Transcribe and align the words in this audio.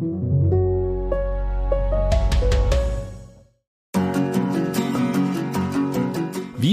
Wie 0.00 0.06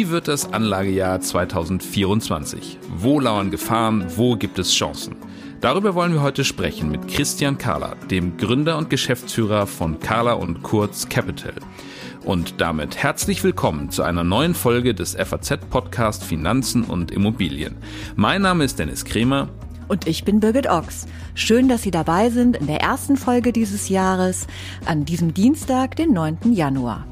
wird 0.10 0.30
das 0.30 0.54
Anlagejahr 0.54 1.20
2024? 1.20 2.80
Wo 2.96 3.20
lauern 3.20 3.52
Gefahren? 3.52 4.06
Wo 4.16 4.38
gibt 4.38 4.60
es 4.60 4.74
Chancen? 4.74 5.18
Darüber 5.60 5.94
wollen 5.94 6.14
wir 6.14 6.22
heute 6.22 6.46
sprechen 6.46 6.90
mit 6.90 7.10
Christian 7.10 7.58
Kahler, 7.58 7.98
dem 8.10 8.38
Gründer 8.38 8.78
und 8.78 8.90
Geschäftsführer 8.90 9.68
von 9.68 10.00
Kahler 10.00 10.40
und 10.40 10.64
Kurz 10.64 11.10
Capital. 11.10 11.56
Und 12.24 12.62
damit 12.62 12.96
herzlich 12.96 13.44
willkommen 13.44 13.90
zu 13.90 14.04
einer 14.04 14.24
neuen 14.24 14.54
Folge 14.54 14.94
des 14.94 15.16
FAZ-Podcast 15.16 16.24
Finanzen 16.24 16.86
und 16.86 17.12
Immobilien. 17.12 17.76
Mein 18.16 18.44
Name 18.44 18.64
ist 18.64 18.80
Dennis 18.80 19.04
Kremer. 19.04 19.50
Und 19.88 20.08
ich 20.08 20.24
bin 20.24 20.40
Birgit 20.40 20.68
Ochs. 20.68 21.08
Schön, 21.36 21.70
dass 21.70 21.84
Sie 21.84 21.92
dabei 21.92 22.30
sind 22.30 22.58
in 22.58 22.68
der 22.68 22.82
ersten 22.82 23.18
Folge 23.18 23.54
dieses 23.54 23.90
Jahres, 23.90 24.48
an 24.86 25.06
diesem 25.06 25.34
Dienstag, 25.34 25.96
den 25.96 26.14
9. 26.14 26.54
Januar. 26.54 27.06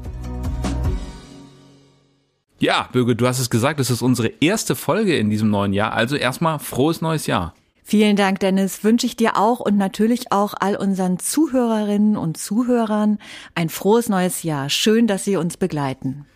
Ja, 2.58 2.88
Birgit, 2.92 3.20
du 3.20 3.26
hast 3.26 3.38
es 3.38 3.50
gesagt, 3.50 3.80
es 3.80 3.90
ist 3.90 4.02
unsere 4.02 4.28
erste 4.40 4.74
Folge 4.74 5.16
in 5.16 5.28
diesem 5.28 5.50
neuen 5.50 5.72
Jahr. 5.72 5.92
Also 5.92 6.16
erstmal 6.16 6.58
frohes 6.58 7.00
neues 7.00 7.26
Jahr. 7.26 7.54
Vielen 7.88 8.16
Dank, 8.16 8.40
Dennis. 8.40 8.82
Wünsche 8.82 9.06
ich 9.06 9.14
dir 9.14 9.36
auch 9.36 9.60
und 9.60 9.76
natürlich 9.76 10.32
auch 10.32 10.54
all 10.58 10.74
unseren 10.74 11.20
Zuhörerinnen 11.20 12.16
und 12.16 12.36
Zuhörern 12.36 13.18
ein 13.54 13.68
frohes 13.68 14.08
neues 14.08 14.42
Jahr. 14.42 14.70
Schön, 14.70 15.06
dass 15.06 15.24
Sie 15.24 15.36
uns 15.36 15.56
begleiten. 15.56 16.26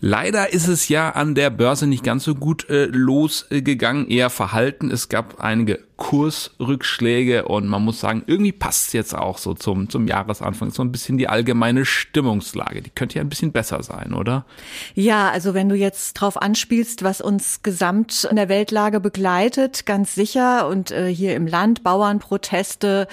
Leider 0.00 0.52
ist 0.52 0.68
es 0.68 0.88
ja 0.88 1.10
an 1.10 1.34
der 1.34 1.50
Börse 1.50 1.86
nicht 1.86 2.04
ganz 2.04 2.24
so 2.24 2.34
gut 2.34 2.68
äh, 2.68 2.84
losgegangen, 2.86 4.06
eher 4.08 4.30
verhalten. 4.30 4.90
Es 4.90 5.08
gab 5.08 5.40
einige 5.40 5.87
Kursrückschläge 5.98 7.46
und 7.46 7.66
man 7.66 7.84
muss 7.84 7.98
sagen, 7.98 8.22
irgendwie 8.26 8.52
passt 8.52 8.86
es 8.86 8.92
jetzt 8.92 9.14
auch 9.16 9.36
so 9.36 9.52
zum, 9.52 9.90
zum 9.90 10.06
Jahresanfang 10.06 10.70
so 10.70 10.80
ein 10.82 10.92
bisschen 10.92 11.18
die 11.18 11.28
allgemeine 11.28 11.84
Stimmungslage. 11.84 12.82
Die 12.82 12.90
könnte 12.90 13.16
ja 13.16 13.20
ein 13.20 13.28
bisschen 13.28 13.50
besser 13.50 13.82
sein, 13.82 14.14
oder? 14.14 14.46
Ja, 14.94 15.28
also 15.28 15.54
wenn 15.54 15.68
du 15.68 15.74
jetzt 15.74 16.14
drauf 16.14 16.40
anspielst, 16.40 17.02
was 17.02 17.20
uns 17.20 17.64
gesamt 17.64 18.28
in 18.30 18.36
der 18.36 18.48
Weltlage 18.48 19.00
begleitet, 19.00 19.86
ganz 19.86 20.14
sicher 20.14 20.68
und 20.68 20.92
äh, 20.92 21.12
hier 21.12 21.34
im 21.34 21.48
Land 21.48 21.82
Bauernproteste 21.82 23.08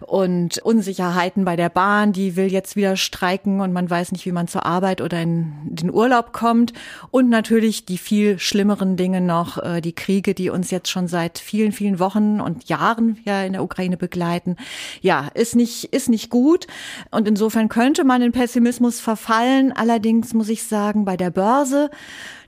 und 0.00 0.58
Unsicherheiten 0.58 1.44
bei 1.44 1.56
der 1.56 1.68
Bahn, 1.68 2.14
die 2.14 2.36
will 2.36 2.50
jetzt 2.50 2.74
wieder 2.74 2.96
streiken 2.96 3.60
und 3.60 3.74
man 3.74 3.88
weiß 3.88 4.12
nicht, 4.12 4.24
wie 4.24 4.32
man 4.32 4.48
zur 4.48 4.64
Arbeit 4.64 5.02
oder 5.02 5.20
in 5.20 5.52
den 5.64 5.92
Urlaub 5.92 6.32
kommt 6.32 6.72
und 7.10 7.28
natürlich 7.28 7.84
die 7.84 7.98
viel 7.98 8.38
schlimmeren 8.38 8.96
Dinge 8.96 9.20
noch, 9.20 9.58
äh, 9.58 9.82
die 9.82 9.94
Kriege, 9.94 10.34
die 10.34 10.48
uns 10.48 10.70
jetzt 10.70 10.88
schon 10.88 11.06
seit 11.06 11.38
vielen, 11.38 11.72
vielen 11.72 11.98
Wochen 11.98 12.29
und 12.38 12.68
Jahren 12.68 13.18
ja 13.24 13.42
in 13.44 13.54
der 13.54 13.64
Ukraine 13.64 13.96
begleiten. 13.96 14.56
Ja, 15.00 15.28
ist 15.32 15.56
nicht, 15.56 15.84
ist 15.94 16.10
nicht 16.10 16.28
gut. 16.28 16.66
Und 17.10 17.26
insofern 17.26 17.70
könnte 17.70 18.04
man 18.04 18.20
in 18.20 18.32
Pessimismus 18.32 19.00
verfallen. 19.00 19.72
Allerdings 19.72 20.34
muss 20.34 20.50
ich 20.50 20.64
sagen, 20.64 21.06
bei 21.06 21.16
der 21.16 21.30
Börse, 21.30 21.90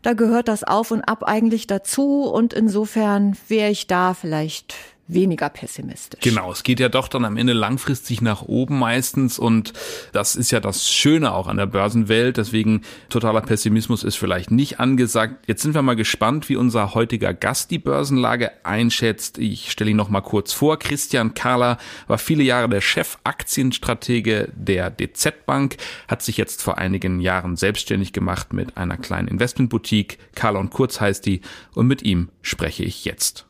da 0.03 0.13
gehört 0.13 0.49
das 0.49 0.63
Auf 0.63 0.91
und 0.91 1.01
Ab 1.03 1.23
eigentlich 1.23 1.67
dazu. 1.67 2.25
Und 2.25 2.53
insofern 2.53 3.35
wäre 3.49 3.71
ich 3.71 3.87
da 3.87 4.13
vielleicht 4.13 4.75
weniger 5.09 5.49
pessimistisch. 5.49 6.21
Genau, 6.23 6.53
es 6.53 6.63
geht 6.63 6.81
ja 6.81 6.89
doch 6.89 7.09
dann 7.09 7.25
am 7.25 7.37
Ende 7.37 7.53
langfristig 7.53 8.23
nach 8.23 8.43
oben 8.43 8.79
meistens 8.79 9.39
und 9.39 9.73
das 10.13 10.37
ist 10.37 10.51
ja 10.51 10.61
das 10.61 10.89
Schöne 10.91 11.33
auch 11.33 11.49
an 11.49 11.57
der 11.57 11.67
Börsenwelt. 11.67 12.37
Deswegen 12.37 12.83
totaler 13.09 13.41
Pessimismus 13.41 14.05
ist 14.05 14.17
vielleicht 14.17 14.51
nicht 14.51 14.81
angesagt. 14.81 15.45
Jetzt 15.47 15.63
sind 15.63 15.75
wir 15.75 15.83
mal 15.83 15.97
gespannt, 15.97 16.49
wie 16.49 16.57
unser 16.57 16.95
heutiger 16.95 17.35
Gast 17.35 17.71
die 17.71 17.79
Börsenlage 17.79 18.53
einschätzt. 18.65 19.39
Ich 19.39 19.71
stelle 19.71 19.91
ihn 19.91 19.97
noch 19.97 20.09
mal 20.09 20.21
kurz 20.21 20.53
vor. 20.53 20.79
Christian 20.79 21.35
Kahler 21.35 21.79
war 22.07 22.19
viele 22.19 22.43
Jahre 22.43 22.69
der 22.69 22.81
Chefaktienstratege 22.81 24.51
der 24.55 24.91
DZ 24.91 25.47
Bank, 25.47 25.77
hat 26.09 26.23
sich 26.23 26.37
jetzt 26.37 26.63
vor 26.63 26.79
einigen 26.79 27.21
Jahren 27.21 27.57
selbstständig 27.57 28.13
gemacht 28.13 28.53
mit 28.53 28.77
einer 28.77 28.97
kleinen 28.97 29.29
Investmentboutique. 29.29 30.19
Kahler 30.35 30.61
und 30.61 30.71
Kurz 30.71 31.01
heißt 31.01 31.27
die 31.27 31.43
und 31.75 31.87
mit 31.87 32.03
ihm 32.03 32.31
spreche 32.41 32.85
ich 32.85 33.05
jetzt. 33.05 33.47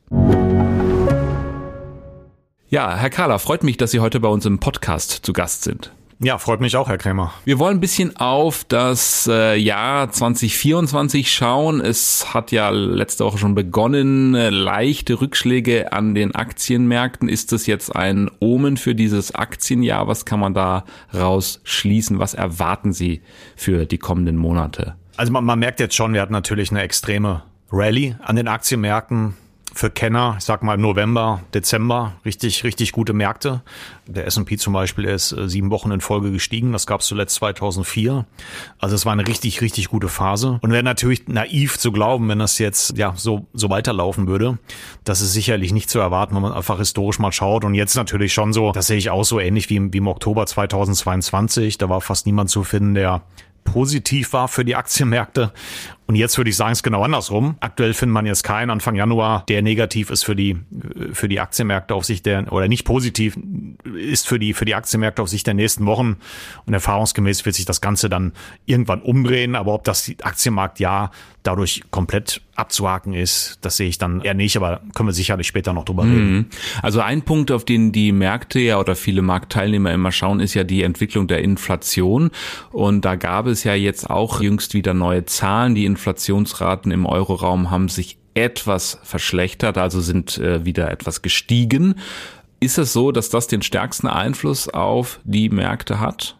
Ja, 2.73 2.97
Herr 2.97 3.11
Kahler, 3.11 3.39
freut 3.39 3.65
mich, 3.65 3.77
dass 3.77 3.91
Sie 3.91 4.01
heute 4.01 4.19
bei 4.19 4.29
uns 4.29 4.47
im 4.47 4.59
Podcast 4.59 5.11
zu 5.27 5.35
Gast 5.35 5.63
sind. 5.63 5.93
Ja, 6.21 6.39
freut 6.39 6.63
mich 6.63 6.75
auch, 6.75 6.89
Herr 6.89 6.97
Krämer. 6.97 7.35
Wir 7.45 7.59
wollen 7.59 7.77
ein 7.77 7.81
bisschen 7.81 8.17
auf 8.17 8.65
das 8.65 9.29
äh, 9.31 9.57
Jahr 9.57 10.11
2024 10.11 11.31
schauen. 11.31 11.83
Es 11.83 12.33
hat 12.33 12.51
ja 12.51 12.71
letzte 12.71 13.27
Woche 13.27 13.37
schon 13.37 13.55
begonnen, 13.55 14.35
äh, 14.35 14.49
leichte 14.49 15.21
Rückschläge 15.21 15.93
an 15.93 16.15
den 16.15 16.35
Aktienmärkten. 16.35 17.29
Ist 17.29 17.53
das 17.53 17.67
jetzt 17.67 17.95
ein 17.95 18.31
Omen 18.39 18.79
für 18.79 18.95
dieses 18.95 19.35
Aktienjahr? 19.35 20.09
Was 20.09 20.25
kann 20.25 20.41
man 20.41 20.55
da 20.55 20.87
rausschließen? 21.13 22.21
Was 22.21 22.33
erwarten 22.33 22.95
Sie 22.95 23.21
für 23.55 23.85
die 23.85 23.99
kommenden 23.99 24.39
Monate? 24.39 24.95
Also 25.19 25.31
man, 25.31 25.45
man 25.45 25.59
merkt 25.59 25.79
jetzt 25.79 25.95
schon, 25.95 26.15
wir 26.15 26.23
hatten 26.23 26.33
natürlich 26.33 26.71
eine 26.71 26.81
extreme 26.81 27.43
Rallye 27.71 28.17
an 28.23 28.37
den 28.37 28.49
Aktienmärkten 28.49 29.35
für 29.75 29.91
Kenner, 29.91 30.37
ich 30.39 30.45
sag 30.45 30.63
mal 30.63 30.77
November, 30.77 31.43
Dezember, 31.55 32.13
richtig, 32.25 32.65
richtig 32.65 32.93
gute 32.93 33.13
Märkte. 33.13 33.63
Der 34.07 34.27
S&P 34.27 34.57
zum 34.57 34.73
Beispiel 34.73 35.05
ist 35.05 35.33
äh, 35.33 35.49
sieben 35.49 35.71
Wochen 35.71 35.91
in 35.91 36.01
Folge 36.01 36.31
gestiegen. 36.33 36.73
Das 36.73 36.87
gab 36.87 37.01
es 37.01 37.07
zuletzt 37.07 37.37
2004. 37.37 38.27
Also 38.79 38.95
es 38.95 39.07
war 39.07 39.13
eine 39.13 39.27
richtig, 39.27 39.61
richtig 39.61 39.89
gute 39.89 40.09
Phase. 40.09 40.59
Und 40.63 40.73
wäre 40.73 40.83
natürlich 40.83 41.29
naiv 41.29 41.79
zu 41.79 41.93
glauben, 41.93 42.29
wenn 42.29 42.39
das 42.39 42.59
jetzt 42.59 42.97
ja 42.99 43.15
so, 43.17 43.47
so 43.53 43.71
weiterlaufen 43.71 44.27
würde. 44.27 44.59
Das 45.05 45.21
ist 45.21 45.33
sicherlich 45.33 45.73
nicht 45.73 45.91
zu 45.91 45.99
erwarten, 45.99 46.35
wenn 46.35 46.43
man 46.43 46.53
einfach 46.53 46.79
historisch 46.79 47.19
mal 47.19 47.33
schaut. 47.33 47.65
Und 47.65 47.75
jetzt 47.75 47.95
natürlich 47.95 48.33
schon 48.33 48.53
so, 48.53 48.73
das 48.73 48.87
sehe 48.87 48.99
ich 48.99 49.11
auch 49.11 49.25
so 49.25 49.41
ähnlich 49.41 49.71
wie, 49.71 49.93
wie 49.93 49.99
im 49.99 50.09
Oktober 50.09 50.47
2022. 50.47 51.79
Da 51.79 51.89
war 51.89 52.01
fast 52.01 52.27
niemand 52.27 52.51
zu 52.51 52.65
finden, 52.65 52.95
der 52.95 53.23
positiv 53.65 54.33
war 54.33 54.49
für 54.49 54.65
die 54.65 54.77
Aktienmärkte. 54.77 55.53
Und 56.13 56.17
jetzt 56.17 56.37
würde 56.37 56.51
ich 56.51 56.57
sagen, 56.59 56.73
es 56.73 56.81
ist 56.81 56.83
genau 56.83 57.03
andersrum. 57.03 57.57
Aktuell 57.61 57.95
findet 57.95 58.13
man 58.13 58.27
jetzt 58.27 58.43
keinen 58.43 58.69
Anfang 58.69 58.97
Januar, 58.97 59.45
der 59.49 59.63
negativ 59.63 60.11
ist 60.11 60.27
für 60.27 60.37
die, 60.37 60.59
für 61.15 61.27
die 61.27 61.41
Aktienmärkte 61.41 61.95
auf 61.95 62.05
Sicht 62.05 62.27
der, 62.27 62.53
oder 62.53 62.69
nicht 62.69 62.85
positiv 62.85 63.39
ist 63.97 64.29
für 64.29 64.39
die, 64.39 64.53
für 64.53 64.67
die 64.67 64.75
Aktienmärkte 64.75 65.23
auf 65.23 65.31
Sicht 65.31 65.47
der 65.47 65.55
nächsten 65.55 65.87
Wochen. 65.87 66.19
Und 66.67 66.75
erfahrungsgemäß 66.75 67.47
wird 67.47 67.55
sich 67.55 67.65
das 67.65 67.81
Ganze 67.81 68.11
dann 68.11 68.33
irgendwann 68.67 69.01
umdrehen. 69.01 69.55
Aber 69.55 69.73
ob 69.73 69.85
das 69.85 70.13
Aktienmarkt 70.21 70.81
ja 70.81 71.11
dadurch 71.43 71.83
komplett 71.91 72.43
abzuhaken 72.55 73.15
ist, 73.15 73.59
das 73.63 73.77
sehe 73.77 73.89
ich 73.89 73.99
dann 73.99 74.21
eher 74.21 74.35
nicht, 74.35 74.57
aber 74.57 74.81
können 74.95 75.09
wir 75.09 75.15
sicherlich 75.15 75.47
später 75.47 75.73
noch 75.73 75.85
drüber 75.85 76.05
reden. 76.05 76.33
Mhm. 76.33 76.47
Also 76.83 77.01
ein 77.01 77.23
Punkt, 77.23 77.51
auf 77.51 77.65
den 77.65 77.93
die 77.93 78.13
Märkte 78.13 78.61
ja 78.61 78.79
oder 78.79 78.95
viele 78.95 79.23
Marktteilnehmer 79.23 79.93
immer 79.93 80.13
schauen, 80.13 80.41
ist 80.41 80.55
ja 80.55 80.63
die 80.63 80.83
Entwicklung 80.83 81.27
der 81.27 81.41
Inflation. 81.41 82.31
Und 82.71 83.05
da 83.05 83.17
gab 83.17 83.47
es 83.47 83.65
ja 83.65 83.75
jetzt 83.75 84.09
auch 84.09 84.41
jüngst 84.41 84.75
wieder 84.75 84.95
neue 84.95 85.25
Zahlen. 85.25 85.75
Die 85.75 85.87
Inflationsraten 86.03 86.91
im 86.91 87.07
Euroraum 87.07 87.71
haben 87.71 87.89
sich 87.89 88.19
etwas 88.35 88.99
verschlechtert, 89.05 89.79
also 89.79 90.01
sind 90.01 90.37
äh, 90.39 90.65
wieder 90.65 90.91
etwas 90.91 91.23
gestiegen. 91.23 91.95
Ist 92.59 92.79
es 92.79 92.93
so, 92.93 93.13
dass 93.13 93.31
das 93.31 93.47
den 93.47 93.63
stärksten 93.63 94.09
Einfluss 94.09 94.69
auf 94.69 95.21
die 95.23 95.49
Märkte 95.49 96.01
hat? 96.01 96.37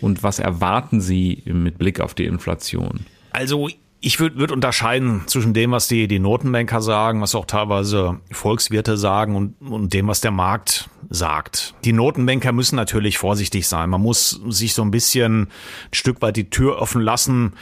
Und 0.00 0.22
was 0.22 0.38
erwarten 0.38 1.00
Sie 1.00 1.42
mit 1.46 1.78
Blick 1.78 2.00
auf 2.00 2.14
die 2.14 2.26
Inflation? 2.26 3.06
Also 3.32 3.68
ich 4.04 4.18
würde 4.18 4.36
würd 4.36 4.50
unterscheiden 4.50 5.22
zwischen 5.26 5.54
dem, 5.54 5.70
was 5.70 5.86
die, 5.86 6.08
die 6.08 6.18
Notenbanker 6.18 6.82
sagen, 6.82 7.20
was 7.20 7.36
auch 7.36 7.46
teilweise 7.46 8.18
Volkswirte 8.32 8.96
sagen 8.96 9.36
und, 9.36 9.54
und 9.60 9.94
dem, 9.94 10.08
was 10.08 10.20
der 10.20 10.32
Markt 10.32 10.90
sagt. 11.08 11.74
Die 11.84 11.92
Notenbanker 11.92 12.50
müssen 12.50 12.74
natürlich 12.74 13.18
vorsichtig 13.18 13.68
sein. 13.68 13.90
Man 13.90 14.02
muss 14.02 14.40
sich 14.48 14.74
so 14.74 14.82
ein 14.82 14.90
bisschen 14.90 15.42
ein 15.42 15.48
Stück 15.92 16.20
weit 16.20 16.36
die 16.36 16.50
Tür 16.50 16.82
offen 16.82 17.00
lassen, 17.00 17.52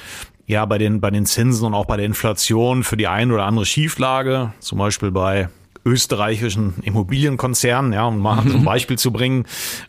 ja, 0.51 0.67
bei 0.67 0.79
den, 0.79 1.01
bei 1.01 1.11
den 1.11 1.27
Zinsen 1.27 1.65
und 1.65 1.75
auch 1.75 1.87
bei 1.87 1.97
der 1.97 2.07
Inflation 2.07 2.83
für 2.83 2.97
die 2.97 3.07
ein 3.07 3.31
oder 3.31 3.45
andere 3.45 3.65
Schieflage, 3.65 4.53
zum 4.59 4.79
Beispiel 4.79 5.13
bei 5.13 5.49
österreichischen 5.85 6.75
Immobilienkonzernen, 6.83 7.93
ja, 7.93 8.05
um 8.07 8.19
mal 8.19 8.41
ein 8.41 8.61
mhm. 8.61 8.65
Beispiel 8.65 8.99
zu 8.99 9.13
bringen, 9.13 9.47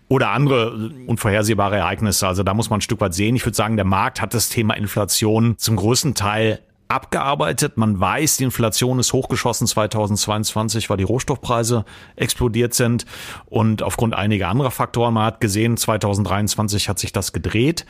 oder 0.08 0.30
andere 0.30 0.92
unvorhersehbare 1.08 1.78
Ereignisse. 1.78 2.28
Also 2.28 2.44
da 2.44 2.54
muss 2.54 2.70
man 2.70 2.78
ein 2.78 2.82
Stück 2.82 3.02
weit 3.02 3.16
sehen. 3.16 3.36
Ich 3.36 3.46
würde 3.46 3.56
sagen, 3.56 3.76
der 3.76 3.86
Markt 3.86 4.22
hat 4.22 4.36
das 4.36 4.50
Thema 4.50 4.76
Inflation 4.76 5.58
zum 5.58 5.76
größten 5.76 6.14
Teil 6.14 6.60
abgearbeitet. 6.92 7.78
Man 7.78 8.00
weiß, 8.00 8.38
die 8.38 8.44
Inflation 8.44 9.00
ist 9.00 9.14
hochgeschossen 9.14 9.66
2022, 9.66 10.90
weil 10.90 10.98
die 10.98 11.04
Rohstoffpreise 11.04 11.86
explodiert 12.16 12.74
sind 12.74 13.06
und 13.46 13.82
aufgrund 13.82 14.14
einiger 14.14 14.50
anderer 14.50 14.72
Faktoren. 14.72 15.14
Man 15.14 15.26
hat 15.26 15.40
gesehen, 15.42 15.78
2023 15.78 16.90
hat 16.90 17.00
sich 17.00 17.14
das 17.14 17.34
gedreht. 17.34 17.86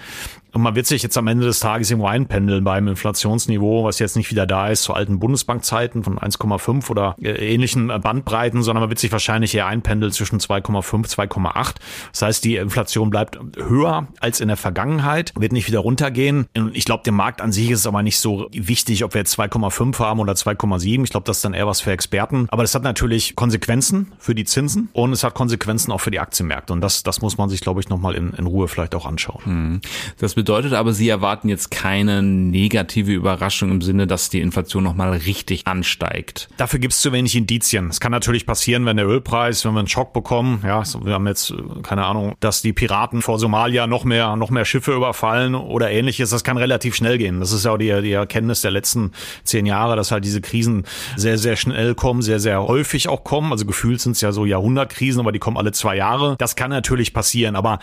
Und 0.54 0.62
man 0.62 0.76
wird 0.76 0.86
sich 0.86 1.04
jetzt 1.04 1.18
am 1.18 1.28
Ende 1.28 1.46
des 1.46 1.60
Tages 1.60 1.90
irgendwo 1.90 2.08
einpendeln 2.08 2.64
beim 2.64 2.88
Inflationsniveau, 2.88 3.86
was 3.86 4.00
jetzt 4.00 4.16
nicht 4.16 4.32
wieder 4.32 4.46
da 4.46 4.70
ist 4.70 4.84
zu 4.84 4.94
alten 4.94 5.20
Bundesbankzeiten 5.20 6.04
von 6.04 6.20
1,5 6.20 6.90
oder 6.90 7.16
äh, 7.22 7.54
ähnlichen 7.54 7.88
Bandbreiten, 7.88 8.64
sondern 8.64 8.82
man 8.82 8.90
wird 8.90 9.00
sich 9.00 9.12
wahrscheinlich 9.12 9.56
eher 9.56 9.68
einpendeln 9.68 10.12
zwischen 10.12 10.40
2,5, 10.40 11.16
2,8. 11.16 11.76
Das 12.12 12.22
heißt, 12.22 12.44
die 12.44 12.58
Inflation 12.58 13.10
bleibt 13.10 13.40
höher 13.58 14.08
als 14.20 14.40
in 14.40 14.48
der 14.48 14.58
Vergangenheit, 14.58 15.32
wird 15.38 15.52
nicht 15.52 15.68
wieder 15.68 15.80
runtergehen. 15.80 16.48
Ich 16.74 16.86
glaube, 16.86 17.04
dem 17.04 17.16
Markt 17.16 17.42
an 17.42 17.52
sich 17.52 17.70
ist 17.70 17.80
es 17.80 17.88
aber 17.88 18.04
nicht 18.04 18.20
so 18.20 18.48
wichtig, 18.52 19.04
ob 19.04 19.14
wir 19.14 19.20
jetzt 19.20 19.38
2,5 19.40 20.00
haben 20.00 20.20
oder 20.20 20.34
2,7. 20.34 21.04
Ich 21.04 21.10
glaube, 21.12 21.26
das 21.26 21.38
ist 21.38 21.46
dann 21.46 21.54
eher 21.54 21.68
was 21.68 21.82
für 21.82 21.92
Experten. 21.92 22.48
Aber 22.50 22.64
das 22.64 22.76
hat 22.76 22.84
natürlich 22.84 23.36
Konsequenzen 23.36 24.12
für 24.20 24.36
die 24.36 24.46
Zinsen 24.46 24.90
und 24.94 25.14
es 25.14 25.24
hat 25.24 25.34
Konsequenzen 25.34 25.92
auch 25.92 26.02
für 26.02 26.12
die 26.12 26.20
Aktienmärkte. 26.20 26.74
Und 26.74 26.82
das, 26.82 27.04
das 27.04 27.22
muss 27.22 27.38
man 27.38 27.50
sich, 27.50 27.62
glaube 27.62 27.80
ich, 27.80 27.90
nochmal 27.90 28.16
in, 28.16 28.32
in 28.34 28.46
Ruhe 28.46 28.68
vielleicht 28.68 28.96
auch 28.96 29.06
anschauen. 29.06 29.42
Mhm. 29.46 29.82
Das 30.20 30.36
bedeutet 30.42 30.74
aber, 30.74 30.92
Sie 30.92 31.08
erwarten 31.08 31.50
jetzt 31.50 31.70
keine 31.70 32.24
negative 32.24 33.12
Überraschung 33.12 33.70
im 33.70 33.82
Sinne, 33.84 34.08
dass 34.08 34.32
die 34.32 34.42
Inflation 34.42 34.84
nochmal 34.84 35.12
richtig 35.12 35.68
ansteigt. 35.68 36.50
Dafür 36.58 36.80
gibt 36.80 36.94
es 36.94 37.02
zu 37.02 37.12
wenig 37.12 37.36
Indizien. 37.36 37.90
Es 37.92 38.00
kann 38.00 38.12
natürlich 38.12 38.48
passieren, 38.48 38.88
wenn 38.88 38.98
der 38.98 39.06
Ölpreis, 39.06 39.64
wenn 39.66 39.74
wir 39.74 39.80
einen 39.82 39.88
Schock 39.88 40.14
bekommen, 40.14 40.64
ja, 40.66 40.82
wir 41.04 41.14
haben 41.14 41.28
jetzt, 41.28 41.54
keine 41.84 42.06
Ahnung, 42.06 42.34
dass 42.40 42.64
die 42.64 42.74
Piraten 42.74 43.22
vor 43.22 43.38
Somalia 43.38 43.86
noch 43.86 44.04
mehr, 44.04 44.36
noch 44.36 44.50
mehr 44.50 44.66
Schiffe 44.66 44.96
überfallen 44.96 45.54
oder 45.54 45.92
ähnliches. 45.92 46.32
Das 46.32 46.44
kann 46.44 46.58
relativ 46.58 46.96
schnell 46.96 47.20
gehen. 47.20 47.40
Das 47.40 47.52
ist 47.52 47.64
ja 47.66 47.74
auch 47.74 47.78
die, 47.78 48.02
die 48.02 48.14
Erkenntnis 48.14 48.62
der 48.62 48.72
letzten 48.72 49.12
zehn 49.44 49.68
Jahre, 49.68 49.96
dass 49.96 50.10
halt 50.10 50.26
diese 50.26 50.42
Krisen 50.42 50.86
sehr, 51.18 51.38
sehr 51.38 51.56
schnell 51.56 51.94
kommen, 51.94 52.24
sehr, 52.24 52.40
sehr 52.40 52.64
häufig 52.64 53.10
auch 53.10 53.24
kommen. 53.24 53.52
Also 53.52 53.68
gefühlt 53.68 54.02
sind 54.02 54.14
es 54.14 54.22
ja 54.22 54.32
so 54.32 54.46
Jahrhundertkrisen, 54.46 55.20
aber 55.20 55.34
die 55.34 55.40
kommen 55.40 55.58
alle 55.58 55.72
zwei 55.72 55.98
Jahre. 55.98 56.36
Das 56.40 56.56
kann 56.56 56.72
natürlich 56.72 57.14
passieren, 57.14 57.56
aber 57.56 57.78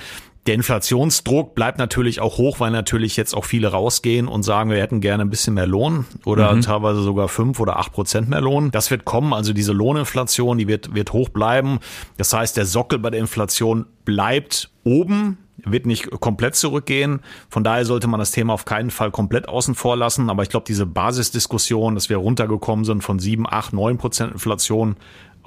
der 0.47 0.55
Inflationsdruck 0.55 1.55
bleibt 1.55 1.79
natürlich 1.79 2.21
auch 2.21 2.39
hoch, 2.39 2.61
weil 2.61 2.71
natürlich 2.71 3.17
jetzt 3.17 3.35
auch 3.35 3.45
viele 3.45 3.69
rausgehen 3.69 4.29
und 4.29 4.43
sagen, 4.43 4.71
wir 4.71 4.81
hätten 4.81 5.01
gerne 5.01 5.25
ein 5.25 5.31
bisschen 5.31 5.55
mehr 5.55 5.67
Lohn 5.67 6.07
oder 6.25 6.55
mhm. 6.55 6.63
teilweise 6.63 7.03
sogar 7.03 7.29
fünf 7.29 7.61
oder 7.61 7.79
acht 7.79 7.93
Prozent 7.93 8.29
mehr 8.31 8.41
Lohn. 8.41 8.71
Das 8.71 8.91
wird 8.91 9.05
kommen. 9.05 9.35
Also 9.35 9.53
diese 9.53 9.73
Lohninflation, 9.73 10.57
die 10.57 10.67
wird, 10.67 10.95
wird 10.95 11.13
hoch 11.13 11.29
bleiben. 11.29 11.81
Das 12.17 12.33
heißt, 12.33 12.57
der 12.57 12.65
Sockel 12.65 12.99
bei 12.99 13.11
der 13.11 13.21
Inflation 13.21 13.87
bleibt 14.05 14.71
oben 14.85 15.37
wird 15.65 15.87
nicht 15.87 16.11
komplett 16.21 16.55
zurückgehen. 16.55 17.21
Von 17.49 17.65
daher 17.65 17.85
sollte 17.85 18.07
man 18.07 18.21
das 18.21 18.31
Thema 18.31 18.53
auf 18.53 18.65
keinen 18.65 18.91
Fall 18.91 19.11
komplett 19.11 19.49
außen 19.49 19.75
vor 19.75 19.97
lassen. 19.97 20.31
Aber 20.31 20.43
ich 20.43 20.49
glaube, 20.49 20.65
diese 20.67 20.87
Basisdiskussion, 20.87 21.95
dass 21.95 22.09
wir 22.09 22.19
runtergekommen 22.19 22.85
sind 22.85 23.03
von 23.03 23.19
sieben, 23.19 23.47
acht, 23.49 23.73
neun 23.73 23.99
Prozent 23.99 24.33
Inflation 24.33 24.97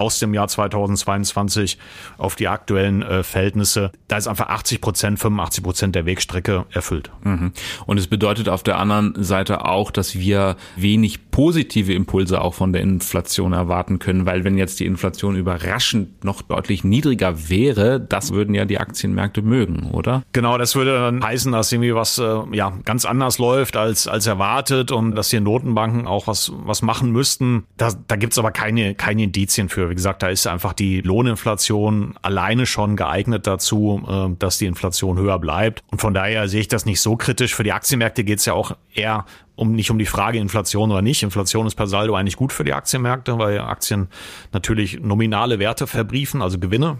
aus 0.02 0.18
dem 0.18 0.34
Jahr 0.34 0.48
2022 0.48 1.78
auf 2.18 2.34
die 2.34 2.48
aktuellen 2.48 3.02
äh, 3.02 3.22
Verhältnisse, 3.22 3.92
da 4.08 4.16
ist 4.16 4.26
einfach 4.26 4.48
80 4.48 4.80
Prozent, 4.80 5.18
85 5.20 5.62
Prozent 5.62 5.94
der 5.94 6.06
Wegstrecke 6.06 6.66
erfüllt. 6.70 7.10
Mhm. 7.22 7.52
Und 7.86 7.98
es 7.98 8.08
bedeutet 8.08 8.48
auf 8.48 8.64
der 8.64 8.78
anderen 8.78 9.14
Seite 9.22 9.64
auch, 9.64 9.92
dass 9.92 10.16
wir 10.16 10.56
wenig 10.74 11.30
positive 11.30 11.92
Impulse 11.92 12.40
auch 12.40 12.54
von 12.54 12.72
der 12.72 12.82
Inflation 12.82 13.52
erwarten 13.52 14.00
können, 14.00 14.26
weil 14.26 14.42
wenn 14.42 14.58
jetzt 14.58 14.80
die 14.80 14.86
Inflation 14.86 15.36
überraschend 15.36 16.24
noch 16.24 16.42
deutlich 16.42 16.82
niedriger 16.82 17.48
wäre, 17.48 18.00
das 18.00 18.32
würden 18.32 18.56
ja 18.56 18.64
die 18.64 18.78
Aktienmärkte 18.78 19.42
mögen, 19.42 19.90
oder? 19.92 20.24
Genau, 20.32 20.58
das 20.58 20.74
würde 20.74 20.94
dann 20.94 21.22
heißen, 21.22 21.52
dass 21.52 21.70
irgendwie 21.70 21.94
was 21.94 22.18
äh, 22.18 22.40
ja 22.52 22.72
ganz 22.84 23.04
anders 23.04 23.38
läuft 23.38 23.76
als 23.76 24.08
als 24.08 24.26
erwartet 24.26 24.90
und 24.90 25.14
dass 25.14 25.28
die 25.28 25.38
Notenbanken 25.38 26.08
auch 26.08 26.26
was 26.26 26.52
was 26.64 26.82
machen 26.82 27.12
müssten. 27.12 27.64
Da, 27.76 27.92
da 28.08 28.16
gibt's 28.16 28.38
aber 28.38 28.50
keine 28.50 28.96
keine 28.96 29.22
Indizien 29.22 29.68
für. 29.68 29.91
Wie 29.92 29.94
gesagt, 29.94 30.22
da 30.22 30.30
ist 30.30 30.46
einfach 30.46 30.72
die 30.72 31.02
Lohninflation 31.02 32.14
alleine 32.22 32.64
schon 32.64 32.96
geeignet 32.96 33.46
dazu, 33.46 34.02
äh, 34.08 34.34
dass 34.38 34.56
die 34.56 34.64
Inflation 34.64 35.18
höher 35.18 35.38
bleibt. 35.38 35.82
Und 35.90 36.00
von 36.00 36.14
daher 36.14 36.48
sehe 36.48 36.62
ich 36.62 36.68
das 36.68 36.86
nicht 36.86 37.02
so 37.02 37.16
kritisch. 37.16 37.54
Für 37.54 37.62
die 37.62 37.72
Aktienmärkte 37.72 38.24
geht 38.24 38.38
es 38.38 38.46
ja 38.46 38.54
auch 38.54 38.74
eher 38.94 39.26
um 39.54 39.74
nicht 39.74 39.90
um 39.90 39.98
die 39.98 40.06
Frage 40.06 40.38
Inflation 40.38 40.90
oder 40.90 41.02
nicht. 41.02 41.22
Inflation 41.22 41.66
ist 41.66 41.74
per 41.74 41.88
Saldo 41.88 42.14
eigentlich 42.14 42.38
gut 42.38 42.54
für 42.54 42.64
die 42.64 42.72
Aktienmärkte, 42.72 43.38
weil 43.38 43.58
Aktien 43.58 44.08
natürlich 44.50 44.98
nominale 44.98 45.58
Werte 45.58 45.86
verbriefen, 45.86 46.40
also 46.40 46.58
Gewinne 46.58 46.96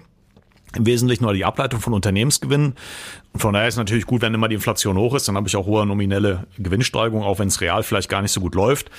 im 0.76 0.84
Wesentlichen 0.84 1.24
nur 1.24 1.32
die 1.32 1.46
Ableitung 1.46 1.80
von 1.80 1.94
Unternehmensgewinnen. 1.94 2.74
Und 3.32 3.40
von 3.40 3.54
daher 3.54 3.68
ist 3.68 3.74
es 3.74 3.78
natürlich 3.78 4.04
gut, 4.04 4.20
wenn 4.20 4.34
immer 4.34 4.48
die 4.48 4.54
Inflation 4.54 4.98
hoch 4.98 5.14
ist, 5.14 5.28
dann 5.28 5.36
habe 5.36 5.48
ich 5.48 5.56
auch 5.56 5.64
hohe 5.64 5.86
nominelle 5.86 6.46
Gewinnsteigerung, 6.58 7.22
auch 7.22 7.38
wenn 7.38 7.48
es 7.48 7.62
real 7.62 7.82
vielleicht 7.82 8.10
gar 8.10 8.20
nicht 8.20 8.32
so 8.32 8.40
gut 8.40 8.54
läuft. 8.54 8.90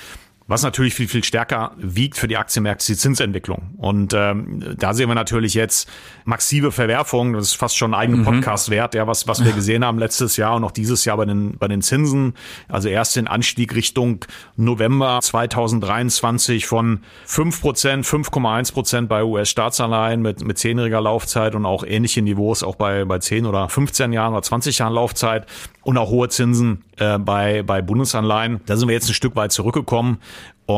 Was 0.45 0.61
natürlich 0.61 0.93
viel, 0.93 1.07
viel 1.07 1.23
stärker 1.23 1.71
wiegt 1.77 2.17
für 2.17 2.27
die 2.27 2.35
Aktienmärkte, 2.35 2.81
ist 2.81 2.89
die 2.89 2.97
Zinsentwicklung. 2.97 3.75
Und 3.77 4.13
ähm, 4.13 4.75
da 4.77 4.93
sehen 4.93 5.07
wir 5.07 5.15
natürlich 5.15 5.53
jetzt 5.53 5.89
massive 6.25 6.73
Verwerfungen. 6.73 7.33
Das 7.33 7.45
ist 7.45 7.53
fast 7.53 7.77
schon 7.77 7.93
ein 7.93 7.99
eigener 7.99 8.17
mhm. 8.17 8.25
Podcast 8.25 8.69
wert, 8.69 8.93
ja, 8.93 9.07
was, 9.07 9.25
was 9.25 9.43
wir 9.45 9.53
gesehen 9.53 9.85
haben 9.85 9.97
letztes 9.99 10.35
Jahr 10.35 10.55
und 10.55 10.65
auch 10.65 10.71
dieses 10.71 11.05
Jahr 11.05 11.15
bei 11.15 11.25
den, 11.25 11.57
bei 11.57 11.69
den 11.69 11.81
Zinsen. 11.81 12.33
Also 12.67 12.89
erst 12.89 13.15
den 13.15 13.27
Anstieg 13.27 13.73
Richtung 13.73 14.25
November 14.57 15.19
2023 15.21 16.65
von 16.65 16.99
5 17.25 17.61
Prozent, 17.61 18.05
5,1 18.05 18.73
Prozent 18.73 19.09
bei 19.09 19.23
US-Staatsanleihen 19.23 20.21
mit, 20.21 20.43
mit 20.43 20.57
zehnjähriger 20.57 20.99
Laufzeit 20.99 21.55
und 21.55 21.65
auch 21.65 21.85
ähnliche 21.85 22.21
Niveaus 22.21 22.63
auch 22.63 22.75
bei, 22.75 23.05
bei 23.05 23.19
10 23.19 23.45
oder 23.45 23.69
15 23.69 24.11
Jahren 24.11 24.33
oder 24.33 24.41
20 24.41 24.77
Jahren 24.77 24.93
Laufzeit 24.93 25.45
und 25.83 25.97
auch 25.97 26.09
hohe 26.09 26.29
Zinsen 26.29 26.83
äh, 26.97 27.17
bei, 27.17 27.63
bei 27.63 27.81
Bundesanleihen. 27.81 28.61
Da 28.65 28.77
sind 28.77 28.87
wir 28.87 28.93
jetzt 28.93 29.09
ein 29.09 29.13
Stück 29.13 29.35
weit 29.35 29.51
zurückgekommen. 29.51 30.19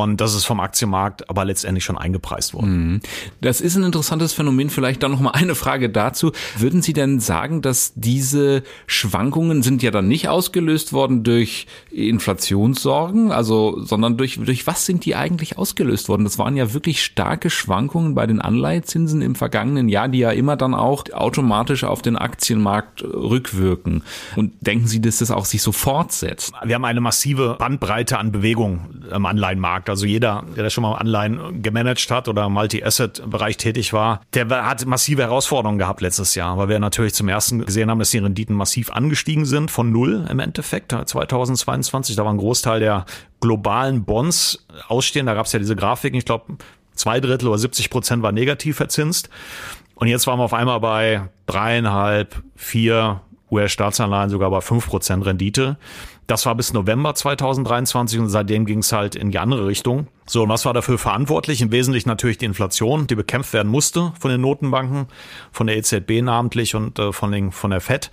Und 0.04 0.22
das 0.22 0.36
ist 0.36 0.46
vom 0.46 0.60
Aktienmarkt 0.60 1.30
aber 1.30 1.46
letztendlich 1.46 1.84
schon 1.84 1.98
eingepreist 1.98 2.54
worden. 2.54 2.94
Mhm. 2.94 3.02
Das 3.42 3.62
ist 3.62 3.76
ein 3.76 3.84
interessantes 3.84 4.34
Phänomen. 4.34 4.70
Vielleicht 4.70 5.04
dann 5.04 5.12
noch 5.12 5.20
mal 5.20 5.32
eine 5.32 5.56
Frage 5.56 5.90
dazu. 5.90 6.32
Würden 6.58 6.82
Sie 6.82 6.94
denn 6.94 7.20
sagen, 7.20 7.62
dass 7.62 7.94
diese 7.96 8.64
Schwankungen 8.88 9.64
sind 9.64 9.84
ja 9.84 9.92
dann 9.92 10.08
nicht 10.08 10.28
ausgelöst 10.28 10.94
worden 10.94 11.24
durch 11.24 11.68
Inflationssorgen, 11.92 13.32
also, 13.32 13.82
sondern 13.84 14.18
durch, 14.18 14.40
durch 14.44 14.68
was 14.68 14.86
sind 14.86 15.06
die 15.06 15.16
eigentlich 15.16 15.58
ausgelöst 15.58 16.10
worden? 16.10 16.24
Das 16.24 16.38
waren 16.38 16.56
ja 16.56 16.74
wirklich 16.74 17.04
starke 17.04 17.50
Schwankungen 17.50 18.16
bei 18.16 18.28
den 18.28 18.42
Anleihezinsen 18.42 19.22
im 19.22 19.36
vergangenen 19.36 19.90
Jahr, 19.90 20.08
die 20.08 20.20
ja 20.20 20.32
immer 20.32 20.56
dann 20.56 20.74
auch 20.74 21.04
automatisch 21.12 21.84
auf 21.84 22.02
den 22.02 22.16
Aktienmarkt 22.18 23.04
rückwirken. 23.04 24.04
Und 24.36 24.54
denken 24.62 24.88
Sie, 24.88 25.02
dass 25.02 25.18
das 25.18 25.32
auch 25.32 25.46
sich 25.46 25.62
so 25.62 25.72
fortsetzt? 25.72 26.54
Wir 26.64 26.76
haben 26.76 26.86
eine 26.86 27.02
massive 27.02 27.56
Bandbreite 27.60 28.18
an 28.18 28.32
Bewegung 28.32 28.82
im 29.14 29.26
Anleihenmarkt. 29.26 29.85
Markt. 29.86 29.90
Also 29.90 30.06
jeder, 30.06 30.44
der 30.56 30.70
schon 30.70 30.82
mal 30.82 30.96
Anleihen 30.96 31.62
gemanagt 31.62 32.10
hat 32.12 32.28
oder 32.28 32.50
Multi-Asset-Bereich 32.50 33.58
tätig 33.58 33.94
war, 33.94 34.22
der 34.34 34.50
hat 34.50 34.86
massive 34.86 35.24
Herausforderungen 35.24 35.80
gehabt 35.80 36.02
letztes 36.02 36.36
Jahr, 36.36 36.58
weil 36.58 36.70
wir 36.70 36.80
natürlich 36.80 37.14
zum 37.14 37.30
ersten 37.30 37.66
gesehen 37.66 37.90
haben, 37.90 38.00
dass 38.00 38.12
die 38.12 38.18
Renditen 38.18 38.56
massiv 38.56 38.92
angestiegen 38.92 39.46
sind 39.46 39.72
von 39.72 39.92
null 39.92 40.26
im 40.30 40.40
Endeffekt 40.40 40.92
2022. 40.92 42.16
Da 42.16 42.26
war 42.26 42.34
ein 42.34 42.38
Großteil 42.38 42.80
der 42.80 43.06
globalen 43.40 44.04
Bonds 44.04 44.66
ausstehen. 44.88 45.26
Da 45.26 45.34
gab 45.34 45.46
es 45.46 45.54
ja 45.54 45.60
diese 45.60 45.76
Grafiken, 45.76 46.18
ich 46.18 46.26
glaube, 46.26 46.58
zwei 46.94 47.20
Drittel 47.20 47.48
oder 47.48 47.58
70 47.58 47.90
Prozent 47.90 48.24
war 48.24 48.32
negativ 48.32 48.78
verzinst. 48.78 49.30
Und 49.96 50.08
jetzt 50.08 50.28
waren 50.28 50.40
wir 50.40 50.44
auf 50.44 50.54
einmal 50.54 50.80
bei 50.80 51.30
dreieinhalb, 51.46 52.42
vier 52.56 53.22
US-Staatsanleihen 53.52 54.30
sogar 54.30 54.50
bei 54.50 54.60
fünf 54.60 54.88
Prozent 54.88 55.26
Rendite. 55.26 55.78
Das 56.28 56.46
war 56.48 56.56
bis 56.56 56.74
November 56.74 57.14
2023 57.14 58.20
und 58.20 58.30
seitdem 58.30 58.66
ging 58.66 58.80
es 58.80 58.92
halt 58.92 59.16
in 59.16 59.30
die 59.30 59.38
andere 59.38 59.68
Richtung. 59.68 60.08
So, 60.26 60.44
und 60.44 60.50
was 60.50 60.66
war 60.66 60.74
dafür 60.74 60.98
verantwortlich? 60.98 61.62
Im 61.62 61.72
Wesentlichen 61.72 62.10
natürlich 62.10 62.40
die 62.40 62.46
Inflation, 62.46 63.06
die 63.06 63.16
bekämpft 63.16 63.54
werden 63.54 63.72
musste 63.72 64.12
von 64.20 64.32
den 64.32 64.42
Notenbanken, 64.42 65.06
von 65.52 65.68
der 65.68 65.78
EZB 65.78 66.24
namentlich 66.24 66.74
und 66.74 66.98
äh, 66.98 67.14
von, 67.14 67.32
den, 67.32 67.52
von 67.52 67.70
der 67.70 67.80
FED, 67.80 68.10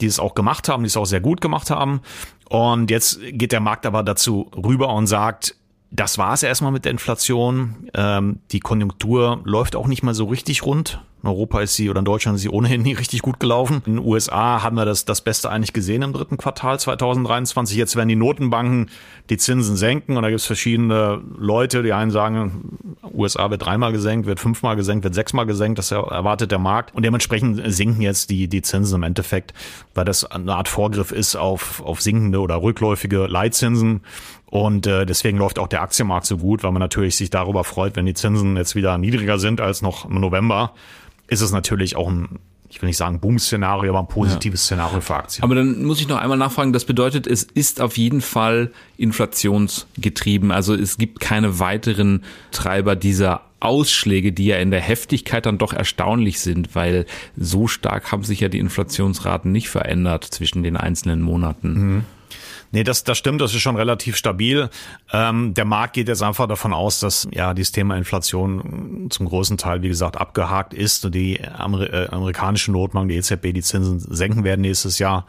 die 0.00 0.06
es 0.06 0.20
auch 0.20 0.34
gemacht 0.34 0.68
haben, 0.68 0.84
die 0.84 0.88
es 0.88 0.96
auch 0.96 1.06
sehr 1.06 1.20
gut 1.20 1.40
gemacht 1.40 1.70
haben. 1.70 2.00
Und 2.48 2.90
jetzt 2.90 3.20
geht 3.32 3.50
der 3.50 3.60
Markt 3.60 3.86
aber 3.86 4.04
dazu 4.04 4.50
rüber 4.56 4.94
und 4.94 5.08
sagt, 5.08 5.56
das 5.90 6.18
war 6.18 6.34
es 6.34 6.42
erstmal 6.42 6.72
mit 6.72 6.84
der 6.84 6.92
Inflation. 6.92 7.88
Ähm, 7.94 8.40
die 8.52 8.60
Konjunktur 8.60 9.40
läuft 9.44 9.74
auch 9.74 9.86
nicht 9.86 10.02
mal 10.02 10.14
so 10.14 10.26
richtig 10.26 10.64
rund. 10.64 11.00
In 11.28 11.34
Europa 11.34 11.60
ist 11.60 11.74
sie 11.74 11.90
oder 11.90 11.98
in 11.98 12.06
Deutschland 12.06 12.36
ist 12.36 12.42
sie 12.42 12.48
ohnehin 12.48 12.80
nie 12.80 12.94
richtig 12.94 13.20
gut 13.20 13.38
gelaufen. 13.38 13.82
In 13.84 13.96
den 13.96 14.04
USA 14.04 14.62
haben 14.62 14.76
wir 14.76 14.86
das, 14.86 15.04
das 15.04 15.20
Beste 15.20 15.50
eigentlich 15.50 15.74
gesehen 15.74 16.00
im 16.00 16.14
dritten 16.14 16.38
Quartal 16.38 16.80
2023. 16.80 17.76
Jetzt 17.76 17.96
werden 17.96 18.08
die 18.08 18.16
Notenbanken 18.16 18.88
die 19.28 19.36
Zinsen 19.36 19.76
senken 19.76 20.16
und 20.16 20.22
da 20.22 20.30
gibt 20.30 20.40
es 20.40 20.46
verschiedene 20.46 21.20
Leute, 21.36 21.82
die 21.82 21.92
einen 21.92 22.10
sagen, 22.10 22.96
USA 23.12 23.50
wird 23.50 23.62
dreimal 23.62 23.92
gesenkt, 23.92 24.26
wird 24.26 24.40
fünfmal 24.40 24.76
gesenkt, 24.76 25.04
wird 25.04 25.14
sechsmal 25.14 25.44
gesenkt, 25.44 25.78
das 25.78 25.90
erwartet 25.90 26.50
der 26.50 26.58
Markt 26.58 26.94
und 26.94 27.04
dementsprechend 27.04 27.60
sinken 27.66 28.00
jetzt 28.00 28.30
die, 28.30 28.48
die 28.48 28.62
Zinsen 28.62 28.96
im 28.96 29.02
Endeffekt, 29.02 29.52
weil 29.94 30.06
das 30.06 30.24
eine 30.24 30.54
Art 30.54 30.68
Vorgriff 30.68 31.12
ist 31.12 31.36
auf, 31.36 31.82
auf 31.84 32.00
sinkende 32.00 32.40
oder 32.40 32.62
rückläufige 32.62 33.26
Leitzinsen. 33.26 34.00
Und 34.46 34.86
äh, 34.86 35.04
deswegen 35.04 35.36
läuft 35.36 35.58
auch 35.58 35.68
der 35.68 35.82
Aktienmarkt 35.82 36.24
so 36.24 36.38
gut, 36.38 36.62
weil 36.62 36.72
man 36.72 36.80
natürlich 36.80 37.16
sich 37.16 37.28
darüber 37.28 37.64
freut, 37.64 37.96
wenn 37.96 38.06
die 38.06 38.14
Zinsen 38.14 38.56
jetzt 38.56 38.74
wieder 38.74 38.96
niedriger 38.96 39.38
sind 39.38 39.60
als 39.60 39.82
noch 39.82 40.08
im 40.08 40.20
November 40.20 40.72
ist 41.28 41.40
es 41.40 41.52
natürlich 41.52 41.96
auch 41.96 42.08
ein 42.08 42.40
ich 42.70 42.82
will 42.82 42.88
nicht 42.88 42.96
sagen 42.96 43.20
Boom-Szenario, 43.20 43.90
aber 43.90 44.00
ein 44.00 44.08
positives 44.08 44.68
ja. 44.68 44.76
Szenario 44.76 45.00
für 45.00 45.14
Aktien. 45.16 45.42
Aber 45.42 45.54
dann 45.54 45.84
muss 45.84 46.00
ich 46.00 46.08
noch 46.08 46.18
einmal 46.18 46.36
nachfragen, 46.36 46.72
das 46.72 46.84
bedeutet, 46.84 47.26
es 47.26 47.42
ist 47.42 47.80
auf 47.80 47.96
jeden 47.96 48.20
Fall 48.20 48.72
inflationsgetrieben. 48.98 50.50
Also 50.50 50.74
es 50.74 50.98
gibt 50.98 51.20
keine 51.20 51.60
weiteren 51.60 52.24
Treiber 52.50 52.94
dieser 52.94 53.42
Ausschläge, 53.60 54.32
die 54.32 54.46
ja 54.46 54.58
in 54.58 54.70
der 54.70 54.80
Heftigkeit 54.80 55.46
dann 55.46 55.58
doch 55.58 55.72
erstaunlich 55.72 56.40
sind, 56.40 56.74
weil 56.74 57.06
so 57.36 57.66
stark 57.66 58.12
haben 58.12 58.22
sich 58.22 58.40
ja 58.40 58.48
die 58.48 58.58
Inflationsraten 58.58 59.50
nicht 59.50 59.68
verändert 59.68 60.24
zwischen 60.24 60.62
den 60.62 60.76
einzelnen 60.76 61.22
Monaten. 61.22 61.72
Mhm. 61.72 62.04
Nee, 62.70 62.84
das, 62.84 63.02
das 63.04 63.16
stimmt, 63.16 63.40
das 63.40 63.54
ist 63.54 63.62
schon 63.62 63.76
relativ 63.76 64.16
stabil. 64.16 64.68
Ähm, 65.12 65.54
der 65.54 65.64
Markt 65.64 65.94
geht 65.94 66.08
jetzt 66.08 66.22
einfach 66.22 66.46
davon 66.46 66.72
aus, 66.72 67.00
dass 67.00 67.26
ja 67.32 67.54
dieses 67.54 67.72
Thema 67.72 67.96
Inflation 67.96 69.06
zum 69.10 69.26
großen 69.26 69.56
Teil, 69.56 69.82
wie 69.82 69.88
gesagt, 69.88 70.18
abgehakt 70.18 70.74
ist 70.74 71.04
und 71.04 71.14
die 71.14 71.42
Amer 71.42 71.92
äh, 71.92 72.08
amerikanische 72.08 72.70
Notbank, 72.72 73.08
die 73.08 73.16
EZB, 73.16 73.52
die 73.52 73.62
Zinsen 73.62 73.98
senken 74.00 74.44
werden 74.44 74.60
nächstes 74.60 74.98
Jahr. 74.98 75.26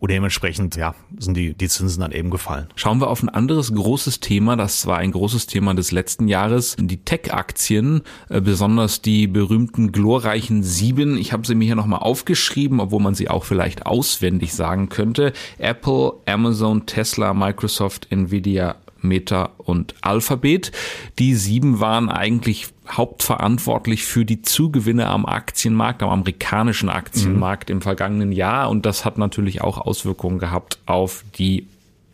Und 0.00 0.12
dementsprechend, 0.12 0.76
ja, 0.76 0.94
sind 1.18 1.36
die, 1.36 1.54
die 1.54 1.68
Zinsen 1.68 2.00
dann 2.00 2.12
eben 2.12 2.30
gefallen. 2.30 2.68
Schauen 2.76 3.00
wir 3.00 3.08
auf 3.08 3.22
ein 3.22 3.28
anderes 3.28 3.74
großes 3.74 4.20
Thema. 4.20 4.54
Das 4.54 4.86
war 4.86 4.98
ein 4.98 5.10
großes 5.10 5.46
Thema 5.46 5.74
des 5.74 5.90
letzten 5.90 6.28
Jahres. 6.28 6.76
Die 6.78 7.04
Tech-Aktien, 7.04 8.02
äh, 8.28 8.40
besonders 8.40 9.02
die 9.02 9.26
berühmten 9.26 9.90
glorreichen 9.90 10.62
sieben. 10.62 11.18
Ich 11.18 11.32
habe 11.32 11.46
sie 11.46 11.56
mir 11.56 11.64
hier 11.64 11.74
nochmal 11.74 12.00
aufgeschrieben, 12.00 12.78
obwohl 12.78 13.00
man 13.00 13.14
sie 13.14 13.28
auch 13.28 13.44
vielleicht 13.44 13.86
auswendig 13.86 14.54
sagen 14.54 14.88
könnte. 14.88 15.32
Apple, 15.58 16.12
Amazon, 16.26 16.86
Tesla, 16.86 17.34
Microsoft, 17.34 18.06
Nvidia, 18.10 18.76
Meta 19.00 19.50
und 19.58 19.94
Alphabet. 20.00 20.72
Die 21.18 21.34
sieben 21.34 21.80
waren 21.80 22.08
eigentlich 22.08 22.68
hauptverantwortlich 22.88 24.04
für 24.04 24.24
die 24.24 24.42
Zugewinne 24.42 25.06
am 25.06 25.26
Aktienmarkt, 25.26 26.02
am 26.02 26.10
amerikanischen 26.10 26.88
Aktienmarkt 26.88 27.68
mhm. 27.68 27.76
im 27.76 27.82
vergangenen 27.82 28.32
Jahr. 28.32 28.70
Und 28.70 28.86
das 28.86 29.04
hat 29.04 29.18
natürlich 29.18 29.60
auch 29.60 29.78
Auswirkungen 29.78 30.38
gehabt 30.38 30.78
auf 30.86 31.24
die 31.38 31.66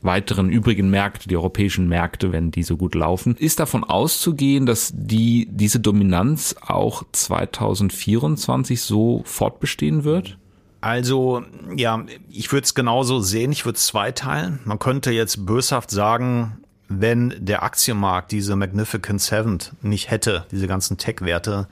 weiteren 0.04 0.50
übrigen 0.50 0.90
Märkte, 0.90 1.28
die 1.28 1.36
europäischen 1.36 1.88
Märkte, 1.88 2.30
wenn 2.30 2.50
die 2.50 2.62
so 2.62 2.76
gut 2.76 2.94
laufen. 2.94 3.36
Ist 3.36 3.58
davon 3.58 3.84
auszugehen, 3.84 4.66
dass 4.66 4.92
die, 4.94 5.48
diese 5.50 5.80
Dominanz 5.80 6.54
auch 6.60 7.04
2024 7.12 8.82
so 8.82 9.22
fortbestehen 9.24 10.04
wird? 10.04 10.36
Also, 10.82 11.42
ja, 11.74 12.04
ich 12.28 12.52
würde 12.52 12.64
es 12.64 12.74
genauso 12.74 13.20
sehen. 13.20 13.52
Ich 13.52 13.64
würde 13.64 13.76
es 13.76 13.86
zweiteilen. 13.86 14.60
Man 14.66 14.78
könnte 14.78 15.12
jetzt 15.12 15.46
böshaft 15.46 15.90
sagen, 15.90 16.58
wenn 16.88 17.34
der 17.38 17.62
Aktienmarkt 17.62 18.32
diese 18.32 18.56
Magnificent 18.56 19.20
Seven 19.20 19.58
nicht 19.82 20.10
hätte, 20.10 20.46
diese 20.50 20.66
ganzen 20.66 20.98
Tech-Werte, 20.98 21.68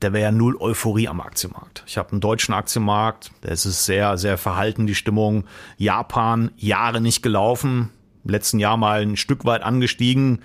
da 0.00 0.12
wäre 0.12 0.24
ja 0.24 0.32
null 0.32 0.56
Euphorie 0.60 1.08
am 1.08 1.20
Aktienmarkt. 1.20 1.82
Ich 1.86 1.98
habe 1.98 2.12
einen 2.12 2.20
deutschen 2.20 2.54
Aktienmarkt, 2.54 3.32
da 3.40 3.48
ist 3.48 3.64
es 3.64 3.84
sehr, 3.84 4.16
sehr 4.16 4.38
verhalten, 4.38 4.86
die 4.86 4.94
Stimmung. 4.94 5.44
Japan, 5.76 6.52
Jahre 6.56 7.00
nicht 7.00 7.22
gelaufen, 7.22 7.90
letzten 8.24 8.58
Jahr 8.58 8.76
mal 8.76 9.02
ein 9.02 9.16
Stück 9.16 9.44
weit 9.44 9.62
angestiegen. 9.62 10.40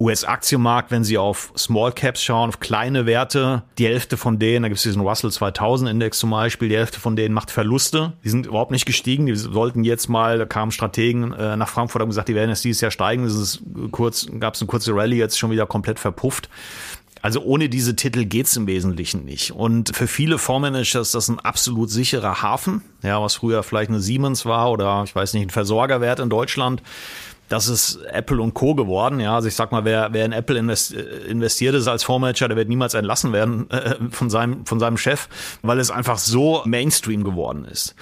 US-Aktienmarkt, 0.00 0.90
wenn 0.90 1.04
Sie 1.04 1.18
auf 1.18 1.52
Small 1.56 1.92
Caps 1.92 2.22
schauen, 2.22 2.48
auf 2.48 2.58
kleine 2.58 3.04
Werte, 3.04 3.62
die 3.76 3.86
Hälfte 3.86 4.16
von 4.16 4.38
denen, 4.38 4.62
da 4.62 4.68
gibt 4.68 4.78
es 4.78 4.82
diesen 4.82 5.02
Russell 5.02 5.30
2000 5.30 5.90
Index 5.90 6.18
zum 6.18 6.30
Beispiel, 6.30 6.70
die 6.70 6.76
Hälfte 6.76 6.98
von 6.98 7.16
denen 7.16 7.34
macht 7.34 7.50
Verluste. 7.50 8.14
Die 8.24 8.30
sind 8.30 8.46
überhaupt 8.46 8.70
nicht 8.70 8.86
gestiegen. 8.86 9.26
Die 9.26 9.36
sollten 9.36 9.84
jetzt 9.84 10.08
mal, 10.08 10.38
da 10.38 10.46
kamen 10.46 10.72
Strategen 10.72 11.32
äh, 11.34 11.56
nach 11.56 11.68
Frankfurt, 11.68 12.00
haben 12.00 12.08
gesagt, 12.08 12.28
die 12.28 12.34
werden 12.34 12.48
jetzt 12.48 12.64
dieses 12.64 12.80
Jahr 12.80 12.90
steigen. 12.90 13.24
Das 13.24 13.34
ist 13.34 13.62
kurz, 13.90 14.26
gab 14.40 14.54
es 14.54 14.62
eine 14.62 14.68
kurze 14.68 14.94
Rallye, 14.94 15.16
jetzt 15.16 15.38
schon 15.38 15.50
wieder 15.50 15.66
komplett 15.66 15.98
verpufft. 15.98 16.48
Also 17.22 17.42
ohne 17.42 17.68
diese 17.68 17.96
Titel 17.96 18.24
geht's 18.24 18.56
im 18.56 18.66
Wesentlichen 18.66 19.26
nicht. 19.26 19.52
Und 19.52 19.94
für 19.94 20.06
viele 20.06 20.38
Fondsmanager 20.38 21.00
ist 21.00 21.14
das 21.14 21.28
ein 21.28 21.38
absolut 21.38 21.90
sicherer 21.90 22.40
Hafen, 22.40 22.82
ja, 23.02 23.20
was 23.20 23.34
früher 23.34 23.62
vielleicht 23.62 23.90
eine 23.90 24.00
Siemens 24.00 24.46
war 24.46 24.70
oder 24.70 25.02
ich 25.04 25.14
weiß 25.14 25.34
nicht, 25.34 25.42
ein 25.42 25.50
Versorgerwert 25.50 26.20
in 26.20 26.30
Deutschland 26.30 26.82
das 27.50 27.66
ist 27.66 27.96
Apple 28.12 28.40
und 28.40 28.54
Co. 28.54 28.76
geworden. 28.76 29.18
Ja, 29.18 29.34
also 29.34 29.48
ich 29.48 29.56
sag 29.56 29.72
mal, 29.72 29.84
wer, 29.84 30.12
wer 30.12 30.24
in 30.24 30.32
Apple 30.32 30.56
investiert 30.56 31.74
ist 31.74 31.88
als 31.88 32.04
Fondsmanager, 32.04 32.46
der 32.46 32.56
wird 32.56 32.68
niemals 32.68 32.94
entlassen 32.94 33.32
werden 33.32 33.68
äh, 33.70 33.96
von, 34.10 34.30
seinem, 34.30 34.64
von 34.64 34.78
seinem 34.78 34.96
Chef, 34.96 35.28
weil 35.60 35.80
es 35.80 35.90
einfach 35.90 36.16
so 36.16 36.62
Mainstream 36.64 37.24
geworden 37.24 37.64
ist. 37.64 37.96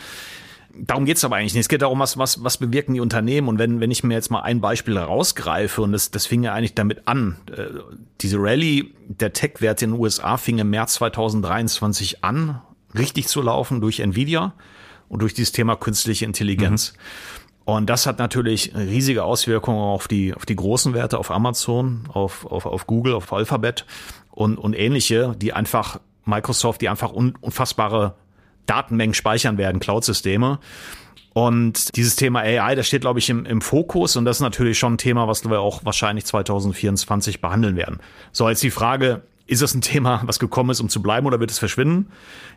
Darum 0.74 1.06
geht's 1.06 1.24
aber 1.24 1.36
eigentlich 1.36 1.54
nicht. 1.54 1.62
Es 1.62 1.68
geht 1.68 1.80
darum, 1.80 1.98
was, 1.98 2.18
was, 2.18 2.44
was 2.44 2.58
bewirken 2.58 2.92
die 2.92 3.00
Unternehmen. 3.00 3.48
Und 3.48 3.58
wenn, 3.58 3.80
wenn 3.80 3.90
ich 3.90 4.04
mir 4.04 4.14
jetzt 4.14 4.30
mal 4.30 4.42
ein 4.42 4.60
Beispiel 4.60 4.96
herausgreife, 4.96 5.80
und 5.80 5.92
das, 5.92 6.10
das 6.10 6.26
fing 6.26 6.42
ja 6.42 6.52
eigentlich 6.52 6.74
damit 6.74 7.08
an, 7.08 7.38
äh, 7.50 7.68
diese 8.20 8.36
Rallye 8.38 8.92
der 9.08 9.32
Tech-Werte 9.32 9.86
in 9.86 9.92
den 9.92 10.00
USA 10.00 10.36
fing 10.36 10.58
im 10.58 10.68
März 10.68 10.94
2023 10.94 12.22
an, 12.22 12.60
richtig 12.94 13.28
zu 13.28 13.40
laufen 13.40 13.80
durch 13.80 14.00
Nvidia 14.00 14.52
und 15.08 15.22
durch 15.22 15.32
dieses 15.32 15.52
Thema 15.52 15.74
künstliche 15.74 16.26
Intelligenz. 16.26 16.92
Mhm. 16.92 17.37
Und 17.68 17.90
das 17.90 18.06
hat 18.06 18.18
natürlich 18.18 18.72
riesige 18.74 19.24
Auswirkungen 19.24 19.78
auf 19.78 20.08
die, 20.08 20.32
auf 20.32 20.46
die 20.46 20.56
großen 20.56 20.94
Werte, 20.94 21.18
auf 21.18 21.30
Amazon, 21.30 22.08
auf, 22.10 22.46
auf, 22.46 22.64
auf 22.64 22.86
Google, 22.86 23.12
auf 23.12 23.30
Alphabet 23.30 23.84
und, 24.30 24.56
und 24.56 24.72
ähnliche, 24.72 25.34
die 25.36 25.52
einfach 25.52 26.00
Microsoft, 26.24 26.80
die 26.80 26.88
einfach 26.88 27.12
un, 27.12 27.34
unfassbare 27.42 28.14
Datenmengen 28.64 29.12
speichern 29.12 29.58
werden, 29.58 29.80
Cloud-Systeme. 29.80 30.60
Und 31.34 31.94
dieses 31.94 32.16
Thema 32.16 32.40
AI, 32.40 32.74
das 32.74 32.86
steht, 32.86 33.02
glaube 33.02 33.18
ich, 33.18 33.28
im, 33.28 33.44
im 33.44 33.60
Fokus 33.60 34.16
und 34.16 34.24
das 34.24 34.38
ist 34.38 34.42
natürlich 34.42 34.78
schon 34.78 34.94
ein 34.94 34.98
Thema, 34.98 35.28
was 35.28 35.44
wir 35.44 35.60
auch 35.60 35.84
wahrscheinlich 35.84 36.24
2024 36.24 37.42
behandeln 37.42 37.76
werden. 37.76 38.00
So, 38.32 38.48
jetzt 38.48 38.62
die 38.62 38.70
Frage, 38.70 39.24
ist 39.48 39.62
das 39.62 39.74
ein 39.74 39.80
Thema, 39.80 40.22
was 40.26 40.38
gekommen 40.38 40.70
ist, 40.70 40.80
um 40.80 40.90
zu 40.90 41.02
bleiben 41.02 41.26
oder 41.26 41.40
wird 41.40 41.50
es 41.50 41.58
verschwinden? 41.58 42.12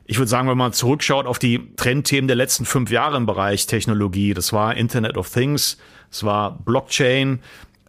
Ich 0.05 0.17
würde 0.17 0.27
sagen, 0.29 0.49
wenn 0.49 0.57
man 0.57 0.73
zurückschaut 0.73 1.25
auf 1.25 1.39
die 1.39 1.73
Trendthemen 1.77 2.27
der 2.27 2.35
letzten 2.35 2.65
fünf 2.65 2.91
Jahre 2.91 3.15
im 3.15 3.25
Bereich 3.25 3.65
Technologie, 3.65 4.33
das 4.33 4.51
war 4.51 4.75
Internet 4.75 5.17
of 5.17 5.29
Things, 5.29 5.77
es 6.11 6.23
war 6.25 6.59
Blockchain, 6.59 7.39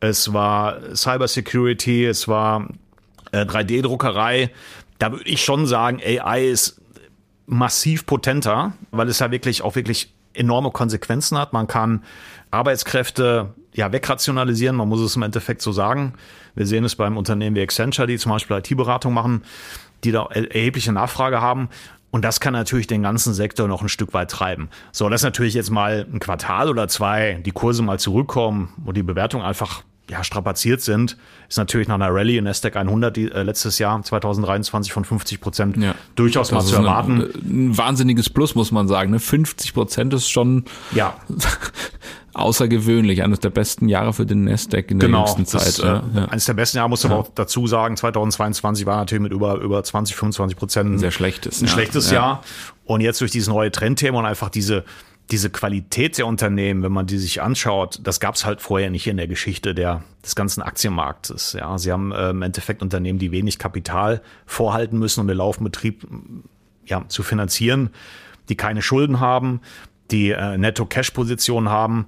es 0.01 0.33
war 0.33 0.95
Cybersecurity, 0.95 2.07
es 2.07 2.29
war 2.29 2.69
äh, 3.33 3.41
3D-Druckerei. 3.41 4.51
Da 5.01 5.11
würde 5.11 5.25
ich 5.25 5.43
schon 5.43 5.67
sagen, 5.67 6.01
AI 6.01 6.47
ist 6.47 6.81
massiv 7.47 8.07
potenter, 8.07 8.73
weil 8.93 9.09
es 9.09 9.19
ja 9.19 9.33
wirklich 9.33 9.63
auch 9.63 9.75
wirklich 9.75 10.15
enorme 10.35 10.71
Konsequenzen 10.71 11.39
hat. 11.39 11.53
Man 11.53 11.67
kann 11.67 12.05
Arbeitskräfte 12.51 13.55
ja 13.73 13.93
wegrationalisieren, 13.93 14.77
man 14.77 14.89
muss 14.89 15.01
es 15.01 15.17
im 15.17 15.23
Endeffekt 15.23 15.63
so 15.63 15.73
sagen. 15.73 16.15
Wir 16.55 16.67
sehen 16.67 16.85
es 16.85 16.97
beim 16.97 17.17
Unternehmen 17.17 17.57
wie 17.57 17.63
Accenture, 17.63 18.07
die 18.07 18.19
zum 18.19 18.33
Beispiel 18.33 18.59
IT-Beratung 18.59 19.15
machen, 19.15 19.43
die 20.05 20.13
da 20.13 20.27
erhebliche 20.27 20.93
Nachfrage 20.93 21.41
haben. 21.41 21.69
Und 22.11 22.25
das 22.27 22.41
kann 22.41 22.53
natürlich 22.53 22.87
den 22.87 23.03
ganzen 23.03 23.33
Sektor 23.33 23.67
noch 23.69 23.81
ein 23.81 23.89
Stück 23.89 24.13
weit 24.13 24.31
treiben. 24.31 24.69
So, 24.93 25.09
dass 25.09 25.23
natürlich 25.23 25.55
jetzt 25.55 25.71
mal 25.71 26.07
ein 26.13 26.21
Quartal 26.21 26.69
oder 26.69 26.87
zwei 26.89 27.41
die 27.45 27.53
Kurse 27.53 27.83
mal 27.83 27.99
zurückkommen 27.99 28.75
und 28.85 28.99
die 28.99 29.03
Bewertung 29.03 29.43
einfach 29.43 29.83
ja, 30.11 30.25
strapaziert 30.25 30.81
sind, 30.81 31.17
ist 31.49 31.59
natürlich 31.59 31.89
nach 31.89 31.95
einer 31.95 32.13
Rallye 32.13 32.39
in 32.39 32.45
Nasdaq 32.45 32.77
100 32.77 33.17
die, 33.17 33.31
äh, 33.31 33.43
letztes 33.43 33.79
Jahr 33.79 34.03
2023 34.03 34.93
von 34.93 35.05
50 35.05 35.41
Prozent 35.41 35.77
ja. 35.77 35.95
durchaus 36.17 36.51
mal 36.51 36.61
zu 36.63 36.77
erwarten. 36.77 37.23
Ein, 37.23 37.71
ein, 37.71 37.79
wahnsinniges 37.79 38.29
Plus 38.29 38.55
muss 38.55 38.73
man 38.73 38.89
sagen. 38.89 39.11
Ne? 39.11 39.21
50 39.21 39.73
Prozent 39.73 40.13
ist 40.13 40.29
schon 40.29 40.65
ja. 40.93 41.17
außergewöhnlich. 42.35 43.23
Eines 43.23 43.41
der 43.41 43.51
besten 43.51 43.89
Jahre 43.89 44.13
für 44.13 44.27
den 44.27 44.45
Nasdaq 44.45 44.91
in 44.91 44.99
der 44.99 45.09
genau, 45.09 45.21
jüngsten 45.21 45.47
Zeit. 45.47 45.69
Ist, 45.69 45.79
äh, 45.79 45.87
ja. 45.87 46.03
Eines 46.29 46.47
der 46.47 46.55
besten 46.55 46.79
Jahre, 46.79 46.89
muss 46.89 47.05
aber 47.05 47.17
auch 47.17 47.29
dazu 47.35 47.67
sagen, 47.67 47.97
2022 47.97 48.85
war 48.87 48.97
natürlich 48.97 49.23
mit 49.23 49.33
über, 49.33 49.57
über 49.61 49.83
20, 49.83 50.17
25 50.17 50.59
Prozent 50.59 50.91
ein 50.91 50.99
sehr 50.99 51.13
schlechtes, 51.13 51.63
ein 51.63 51.69
schlechtes 51.69 52.11
Jahr. 52.11 52.43
Und 52.85 53.01
jetzt 53.01 53.21
durch 53.21 53.31
dieses 53.31 53.49
neue 53.49 53.71
Trendthema 53.71 54.19
und 54.19 54.27
einfach 54.27 54.51
diese, 54.51 54.85
diese 55.33 55.51
Qualität 55.51 56.19
der 56.19 56.27
Unternehmen, 56.27 56.83
wenn 56.83 56.93
man 56.93 57.07
die 57.07 57.19
sich 57.19 57.41
anschaut, 57.41 58.01
das 58.05 58.21
gab 58.21 58.35
es 58.35 58.45
halt 58.45 58.61
vorher 58.61 58.91
nicht 58.91 59.07
in 59.07 59.17
der 59.17 59.27
Geschichte 59.27 59.75
der, 59.75 60.05
des 60.23 60.35
ganzen 60.35 60.63
Aktienmarktes. 60.63 61.55
Ja, 61.55 61.79
sie 61.79 61.91
haben 61.91 62.13
äh, 62.13 62.31
im 62.31 62.43
Endeffekt 62.43 62.83
Unternehmen, 62.83 63.19
die 63.19 63.33
wenig 63.33 63.59
Kapital 63.59 64.21
vorhalten 64.45 64.99
müssen, 64.99 65.21
um 65.21 65.27
den 65.27 65.39
laufenden 65.39 65.73
Betrieb 65.73 66.07
ja, 66.85 67.05
zu 67.09 67.23
finanzieren, 67.23 67.91
die 68.51 68.57
keine 68.57 68.83
Schulden 68.83 69.21
haben, 69.21 69.63
die 70.11 70.31
äh, 70.31 70.59
Netto-Cash-Position 70.59 71.71
haben, 71.71 72.07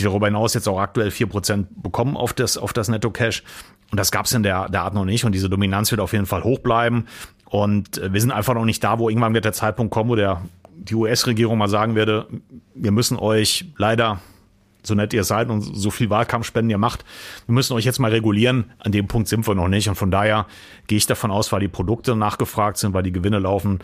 die 0.00 0.04
darüber 0.04 0.26
hinaus 0.26 0.54
jetzt 0.54 0.68
auch 0.68 0.80
aktuell 0.80 1.12
vier 1.12 1.28
Prozent 1.28 1.68
bekommen 1.82 2.16
auf 2.16 2.32
das, 2.32 2.58
auf 2.58 2.72
das 2.72 2.88
Netto-Cash. 2.88 3.44
Und 3.92 3.98
das 3.98 4.10
gab 4.10 4.26
es 4.26 4.32
in 4.32 4.42
der, 4.42 4.68
der 4.68 4.82
Art 4.82 4.94
noch 4.94 5.04
nicht. 5.04 5.24
Und 5.24 5.32
diese 5.32 5.48
Dominanz 5.48 5.92
wird 5.92 6.00
auf 6.00 6.12
jeden 6.12 6.26
Fall 6.26 6.42
hoch 6.42 6.58
bleiben. 6.58 7.06
Und 7.44 7.98
äh, 7.98 8.12
wir 8.12 8.20
sind 8.20 8.32
einfach 8.32 8.54
noch 8.54 8.64
nicht 8.64 8.82
da, 8.82 8.98
wo 8.98 9.08
irgendwann 9.08 9.34
wird 9.34 9.44
der 9.44 9.52
Zeitpunkt 9.52 9.92
kommen, 9.92 10.10
wo 10.10 10.16
der, 10.16 10.42
die 10.76 10.94
US-Regierung 10.94 11.58
mal 11.58 11.68
sagen 11.68 11.94
werde, 11.94 12.26
wir 12.74 12.90
müssen 12.90 13.18
euch 13.18 13.66
leider, 13.76 14.20
so 14.82 14.94
nett 14.94 15.14
ihr 15.14 15.24
seid 15.24 15.48
und 15.48 15.62
so 15.62 15.90
viel 15.90 16.10
Wahlkampfspenden 16.10 16.70
ihr 16.70 16.78
macht, 16.78 17.04
wir 17.46 17.54
müssen 17.54 17.72
euch 17.72 17.84
jetzt 17.84 17.98
mal 17.98 18.10
regulieren. 18.10 18.72
An 18.78 18.92
dem 18.92 19.06
Punkt 19.06 19.28
sind 19.28 19.46
wir 19.46 19.54
noch 19.54 19.68
nicht. 19.68 19.88
Und 19.88 19.94
von 19.94 20.10
daher 20.10 20.46
gehe 20.86 20.98
ich 20.98 21.06
davon 21.06 21.30
aus, 21.30 21.52
weil 21.52 21.60
die 21.60 21.68
Produkte 21.68 22.14
nachgefragt 22.16 22.76
sind, 22.76 22.92
weil 22.92 23.02
die 23.02 23.12
Gewinne 23.12 23.38
laufen, 23.38 23.78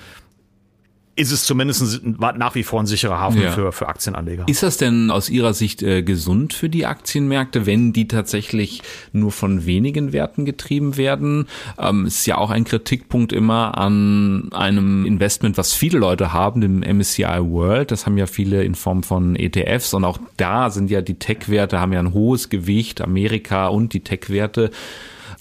ist 1.17 1.33
es 1.33 1.45
zumindest 1.45 2.03
nach 2.05 2.55
wie 2.55 2.63
vor 2.63 2.81
ein 2.81 2.87
sicherer 2.87 3.21
Hafen 3.21 3.43
ja. 3.43 3.51
für, 3.51 3.73
für 3.73 3.89
Aktienanleger. 3.89 4.45
Ist 4.47 4.63
das 4.63 4.77
denn 4.77 5.11
aus 5.11 5.29
Ihrer 5.29 5.53
Sicht 5.53 5.83
äh, 5.83 6.03
gesund 6.03 6.55
für 6.55 6.69
die 6.69 6.87
Aktienmärkte, 6.87 7.67
wenn 7.67 7.93
die 7.93 8.09
tatsächlich 8.09 8.83
nur 9.13 9.31
von 9.31 9.67
wenigen 9.67 10.13
Werten 10.13 10.45
getrieben 10.45 10.97
werden? 10.97 11.47
Ähm, 11.79 12.07
ist 12.07 12.27
ja 12.27 12.39
auch 12.39 12.51
ein 12.51 12.65
Kritikpunkt 12.65 13.33
immer 13.33 13.77
an 13.77 14.51
einem 14.53 15.05
Investment, 15.05 15.59
was 15.59 15.75
viele 15.75 15.99
Leute 15.99 16.33
haben, 16.33 16.61
dem 16.61 16.81
MSCI 16.81 17.25
World. 17.25 17.91
Das 17.91 18.07
haben 18.07 18.17
ja 18.17 18.27
viele 18.27 18.65
in 18.65 18.75
Form 18.75 19.03
von 19.03 19.37
ETFs 19.37 19.93
und 19.93 20.05
auch 20.05 20.19
da 20.37 20.71
sind 20.71 20.91
ja 20.91 21.03
die 21.03 21.19
Tech-Werte, 21.19 21.81
haben 21.81 21.93
ja 21.93 22.01
ein 22.01 22.15
hohes 22.15 22.49
Gewicht, 22.49 23.01
Amerika 23.01 23.67
und 23.69 23.93
die 23.93 24.01
Tech-Werte. 24.01 24.71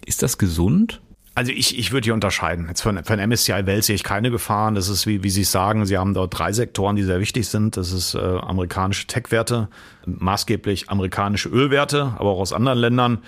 Ist 0.06 0.24
das 0.24 0.38
gesund? 0.38 1.00
Also 1.36 1.52
ich, 1.52 1.78
ich 1.78 1.92
würde 1.92 2.06
hier 2.06 2.14
unterscheiden. 2.14 2.66
Jetzt 2.68 2.82
von, 2.82 3.02
von 3.04 3.20
MSCI 3.20 3.66
Welt 3.66 3.84
sehe 3.84 3.96
ich 3.96 4.04
keine 4.04 4.32
Gefahren. 4.32 4.76
Das 4.76 4.90
ist, 4.90 5.08
wie, 5.08 5.24
wie 5.24 5.30
Sie 5.30 5.44
sagen, 5.44 5.86
Sie 5.86 5.98
haben 5.98 6.14
dort 6.14 6.38
drei 6.38 6.52
Sektoren, 6.52 6.96
die 6.96 7.04
sehr 7.04 7.20
wichtig 7.20 7.48
sind. 7.48 7.78
Das 7.78 7.92
ist 7.92 8.16
äh, 8.16 8.20
amerikanische 8.20 9.08
Tech-Werte, 9.08 9.70
maßgeblich 10.06 10.90
amerikanische 10.90 11.50
Ölwerte, 11.50 12.14
aber 12.18 12.32
auch 12.32 12.40
aus 12.40 12.52
anderen 12.52 12.80
Ländern. 12.80 13.20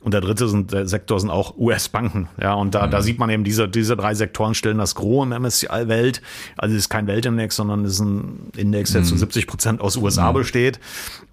Und 0.00 0.12
der 0.12 0.20
dritte 0.20 0.48
sind, 0.48 0.72
der 0.72 0.86
Sektor 0.86 1.18
sind 1.18 1.30
auch 1.30 1.56
US-Banken. 1.58 2.28
Ja, 2.40 2.54
und 2.54 2.76
da, 2.76 2.86
mhm. 2.86 2.92
da 2.92 3.02
sieht 3.02 3.18
man 3.18 3.28
eben, 3.30 3.42
diese, 3.42 3.68
diese 3.68 3.96
drei 3.96 4.14
Sektoren 4.14 4.54
stellen 4.54 4.78
das 4.78 4.94
Gros 4.94 5.24
im 5.24 5.30
MSCI 5.30 5.88
Welt. 5.88 6.22
Also 6.56 6.76
es 6.76 6.82
ist 6.82 6.88
kein 6.90 7.08
Weltindex, 7.08 7.56
sondern 7.56 7.84
es 7.84 7.94
ist 7.94 8.00
ein 8.00 8.52
Index, 8.56 8.92
der 8.92 9.00
mhm. 9.00 9.06
zu 9.06 9.16
70 9.16 9.48
Prozent 9.48 9.80
aus 9.80 9.96
USA 9.96 10.30
mhm. 10.30 10.36
besteht. 10.36 10.78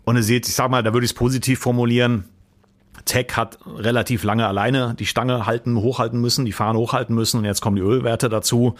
Und 0.05 0.15
ihr 0.15 0.23
seht, 0.23 0.47
ich 0.47 0.55
sag 0.55 0.71
mal, 0.71 0.81
da 0.81 0.93
würde 0.93 1.05
ich 1.05 1.11
es 1.11 1.15
positiv 1.15 1.59
formulieren 1.59 2.23
Tech 3.05 3.27
hat 3.35 3.59
relativ 3.65 4.23
lange 4.23 4.47
alleine 4.47 4.95
die 4.97 5.05
Stange 5.05 5.45
halten, 5.45 5.77
hochhalten 5.77 6.19
müssen, 6.19 6.45
die 6.45 6.51
Fahne 6.51 6.79
hochhalten 6.79 7.15
müssen. 7.15 7.37
Und 7.37 7.45
jetzt 7.45 7.61
kommen 7.61 7.75
die 7.75 7.81
Ölwerte 7.81 8.29
dazu, 8.29 8.75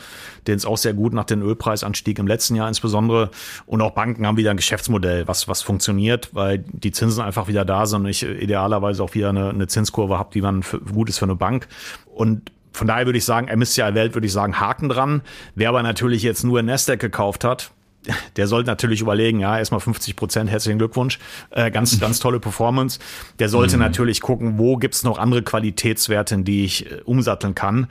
denen 0.48 0.58
es 0.58 0.66
auch 0.66 0.78
sehr 0.78 0.94
gut 0.94 1.14
nach 1.14 1.26
dem 1.26 1.42
Ölpreisanstieg 1.42 2.20
im 2.20 2.28
letzten 2.28 2.56
Jahr 2.56 2.68
insbesondere. 2.68 3.32
Und 3.66 3.82
auch 3.82 3.92
Banken 3.92 4.26
haben 4.26 4.38
wieder 4.38 4.52
ein 4.52 4.58
Geschäftsmodell, 4.58 5.28
was 5.28 5.48
was 5.48 5.62
funktioniert, 5.62 6.30
weil 6.34 6.64
die 6.68 6.92
Zinsen 6.92 7.24
einfach 7.24 7.48
wieder 7.48 7.66
da 7.66 7.86
sind 7.86 8.02
und 8.02 8.08
ich 8.08 8.24
idealerweise 8.24 9.04
auch 9.04 9.14
wieder 9.14 9.30
eine, 9.30 9.50
eine 9.50 9.68
Zinskurve 9.68 10.18
habe, 10.18 10.30
die 10.34 10.42
man 10.42 10.64
für, 10.64 10.80
gut 10.80 11.10
ist 11.10 11.20
für 11.20 11.26
eine 11.26 11.36
Bank. 11.36 11.68
Und 12.06 12.52
von 12.72 12.88
daher 12.88 13.06
würde 13.06 13.18
ich 13.18 13.26
sagen, 13.26 13.48
MSCI 13.56 13.94
Welt 13.94 14.16
würde 14.16 14.28
ich 14.28 14.34
sagen, 14.34 14.60
Haken 14.60 14.90
dran. 14.90 15.22
Wer 15.56 15.70
aber 15.70 15.84
natürlich 15.84 16.24
jetzt 16.24 16.44
nur 16.44 16.62
Nasdaq 16.62 17.00
gekauft 17.00 17.44
hat, 17.44 17.72
der 18.36 18.48
sollte 18.48 18.70
natürlich 18.70 19.02
überlegen, 19.02 19.40
ja, 19.40 19.58
erstmal 19.58 19.80
50 19.80 20.16
Prozent, 20.16 20.50
herzlichen 20.50 20.78
Glückwunsch, 20.78 21.20
äh, 21.52 21.72
ganz, 21.72 22.00
ganz 22.02 22.20
tolle 22.20 22.40
Performance. 22.40 23.00
Der 23.40 23.50
sollte 23.50 23.78
mhm. 23.78 23.84
natürlich 23.84 24.22
gucken, 24.22 24.58
wo 24.58 24.78
gibt's 24.78 25.04
noch 25.04 25.18
andere 25.18 25.44
Qualitätswerte, 25.44 26.36
in 26.36 26.44
die 26.44 26.66
ich 26.66 26.92
äh, 26.92 27.02
umsatteln 27.06 27.56
kann. 27.56 27.88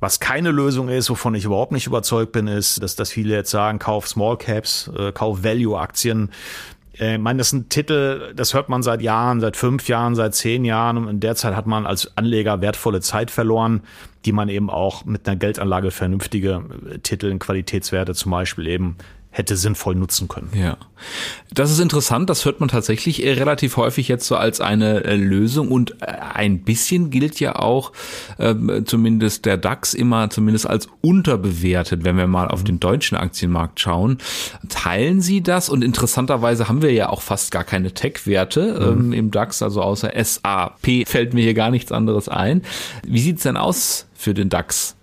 Was 0.00 0.18
keine 0.18 0.50
Lösung 0.50 0.88
ist, 0.88 1.10
wovon 1.10 1.36
ich 1.36 1.44
überhaupt 1.44 1.70
nicht 1.70 1.86
überzeugt 1.86 2.32
bin, 2.32 2.48
ist, 2.48 2.82
dass, 2.82 2.96
dass 2.96 3.12
viele 3.12 3.36
jetzt 3.36 3.50
sagen, 3.50 3.78
kauf 3.78 4.08
Small 4.08 4.36
Caps, 4.36 4.90
äh, 4.98 5.12
kauf 5.12 5.44
Value 5.44 5.78
Aktien. 5.78 6.30
Äh, 6.98 7.14
ich 7.14 7.20
meine, 7.20 7.38
das 7.38 7.50
sind 7.50 7.70
Titel, 7.70 8.32
das 8.34 8.52
hört 8.54 8.68
man 8.68 8.82
seit 8.82 9.00
Jahren, 9.00 9.40
seit 9.40 9.56
fünf 9.56 9.88
Jahren, 9.88 10.14
seit 10.14 10.34
zehn 10.34 10.64
Jahren. 10.64 10.96
Und 10.96 11.08
in 11.08 11.20
der 11.20 11.36
Zeit 11.36 11.54
hat 11.54 11.66
man 11.66 11.86
als 11.86 12.16
Anleger 12.16 12.60
wertvolle 12.60 13.00
Zeit 13.00 13.30
verloren, 13.30 13.82
die 14.24 14.32
man 14.32 14.48
eben 14.48 14.70
auch 14.70 15.04
mit 15.04 15.28
einer 15.28 15.36
Geldanlage 15.36 15.90
vernünftige 15.90 16.64
äh, 16.90 16.98
Titel, 16.98 17.38
Qualitätswerte 17.38 18.14
zum 18.14 18.32
Beispiel 18.32 18.66
eben 18.66 18.96
hätte 19.32 19.56
sinnvoll 19.56 19.94
nutzen 19.94 20.28
können. 20.28 20.50
Ja, 20.54 20.76
das 21.52 21.72
ist 21.72 21.80
interessant. 21.80 22.28
Das 22.28 22.44
hört 22.44 22.60
man 22.60 22.68
tatsächlich 22.68 23.24
äh, 23.24 23.32
relativ 23.32 23.78
häufig 23.78 24.06
jetzt 24.06 24.26
so 24.26 24.36
als 24.36 24.60
eine 24.60 25.04
äh, 25.04 25.16
Lösung 25.16 25.70
und 25.70 26.02
äh, 26.02 26.06
ein 26.34 26.60
bisschen 26.60 27.08
gilt 27.08 27.40
ja 27.40 27.56
auch 27.56 27.92
ähm, 28.38 28.84
zumindest 28.84 29.46
der 29.46 29.56
DAX 29.56 29.94
immer 29.94 30.28
zumindest 30.28 30.66
als 30.66 30.86
unterbewertet, 31.00 32.04
wenn 32.04 32.18
wir 32.18 32.26
mal 32.26 32.48
auf 32.48 32.62
den 32.62 32.78
deutschen 32.78 33.16
Aktienmarkt 33.16 33.80
schauen. 33.80 34.18
Teilen 34.68 35.22
Sie 35.22 35.42
das? 35.42 35.70
Und 35.70 35.82
interessanterweise 35.82 36.68
haben 36.68 36.82
wir 36.82 36.92
ja 36.92 37.08
auch 37.08 37.22
fast 37.22 37.50
gar 37.52 37.64
keine 37.64 37.92
Tech-Werte 37.92 38.78
ähm, 38.82 39.06
mhm. 39.06 39.12
im 39.14 39.30
DAX, 39.30 39.62
also 39.62 39.80
außer 39.80 40.12
SAP 40.14 41.08
fällt 41.08 41.32
mir 41.32 41.42
hier 41.42 41.54
gar 41.54 41.70
nichts 41.70 41.90
anderes 41.90 42.28
ein. 42.28 42.60
Wie 43.02 43.20
sieht's 43.20 43.44
denn 43.44 43.56
aus 43.56 44.06
für 44.14 44.34
den 44.34 44.50
DAX? 44.50 44.94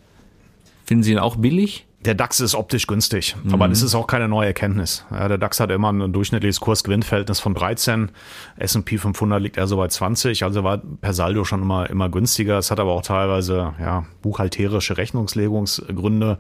Finden 0.86 1.04
Sie 1.04 1.14
ihn 1.14 1.20
auch 1.20 1.36
billig? 1.36 1.88
Der 2.06 2.16
DAX 2.16 2.40
ist 2.40 2.56
optisch 2.56 2.88
günstig, 2.88 3.36
mhm. 3.44 3.54
aber 3.54 3.68
das 3.68 3.82
ist 3.82 3.94
auch 3.94 4.08
keine 4.08 4.30
neue 4.30 4.48
Erkenntnis. 4.48 5.06
Ja, 5.12 5.28
der 5.28 5.38
DAX 5.38 5.60
hat 5.60 5.70
immer 5.70 5.92
ein 5.92 6.14
durchschnittliches 6.14 6.62
Kurs-Gewinn-Verhältnis 6.62 7.42
von 7.42 7.54
13. 7.54 8.12
S&P 8.56 8.98
500 8.98 9.42
liegt 9.42 9.60
also 9.60 9.76
bei 9.76 9.88
20, 9.88 10.44
also 10.44 10.64
war 10.64 10.78
per 10.78 11.14
Saldo 11.14 11.44
schon 11.44 11.62
immer, 11.62 11.90
immer 11.90 12.10
günstiger. 12.10 12.58
Es 12.58 12.72
hat 12.72 12.80
aber 12.80 12.94
auch 12.94 13.02
teilweise, 13.02 13.74
ja, 13.82 14.06
buchhalterische 14.22 14.96
Rechnungslegungsgründe. 14.96 16.40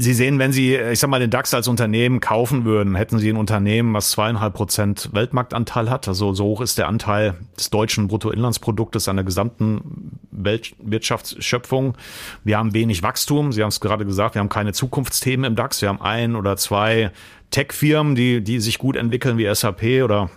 Sie 0.00 0.14
sehen, 0.14 0.38
wenn 0.38 0.52
Sie, 0.52 0.76
ich 0.76 1.00
sag 1.00 1.10
mal, 1.10 1.18
den 1.18 1.30
DAX 1.30 1.52
als 1.54 1.66
Unternehmen 1.66 2.20
kaufen 2.20 2.64
würden, 2.64 2.94
hätten 2.94 3.18
Sie 3.18 3.30
ein 3.30 3.36
Unternehmen, 3.36 3.92
was 3.94 4.12
zweieinhalb 4.12 4.54
Prozent 4.54 5.10
Weltmarktanteil 5.12 5.90
hat. 5.90 6.06
Also 6.06 6.32
so 6.34 6.44
hoch 6.44 6.60
ist 6.60 6.78
der 6.78 6.86
Anteil 6.86 7.34
des 7.58 7.70
deutschen 7.70 8.06
Bruttoinlandsproduktes 8.06 9.08
an 9.08 9.16
der 9.16 9.24
gesamten 9.24 10.20
Weltwirtschaftsschöpfung. 10.30 11.96
Wir 12.44 12.58
haben 12.58 12.74
wenig 12.74 13.02
Wachstum. 13.02 13.50
Sie 13.50 13.60
haben 13.60 13.70
es 13.70 13.80
gerade 13.80 14.06
gesagt, 14.06 14.36
wir 14.36 14.40
haben 14.40 14.48
keine 14.48 14.72
Zukunftsthemen 14.72 15.44
im 15.44 15.56
DAX. 15.56 15.82
Wir 15.82 15.88
haben 15.88 16.00
ein 16.00 16.36
oder 16.36 16.56
zwei 16.56 17.10
Tech-Firmen, 17.50 18.14
die, 18.14 18.40
die 18.40 18.60
sich 18.60 18.78
gut 18.78 18.94
entwickeln 18.94 19.36
wie 19.36 19.52
SAP 19.52 20.04
oder 20.04 20.30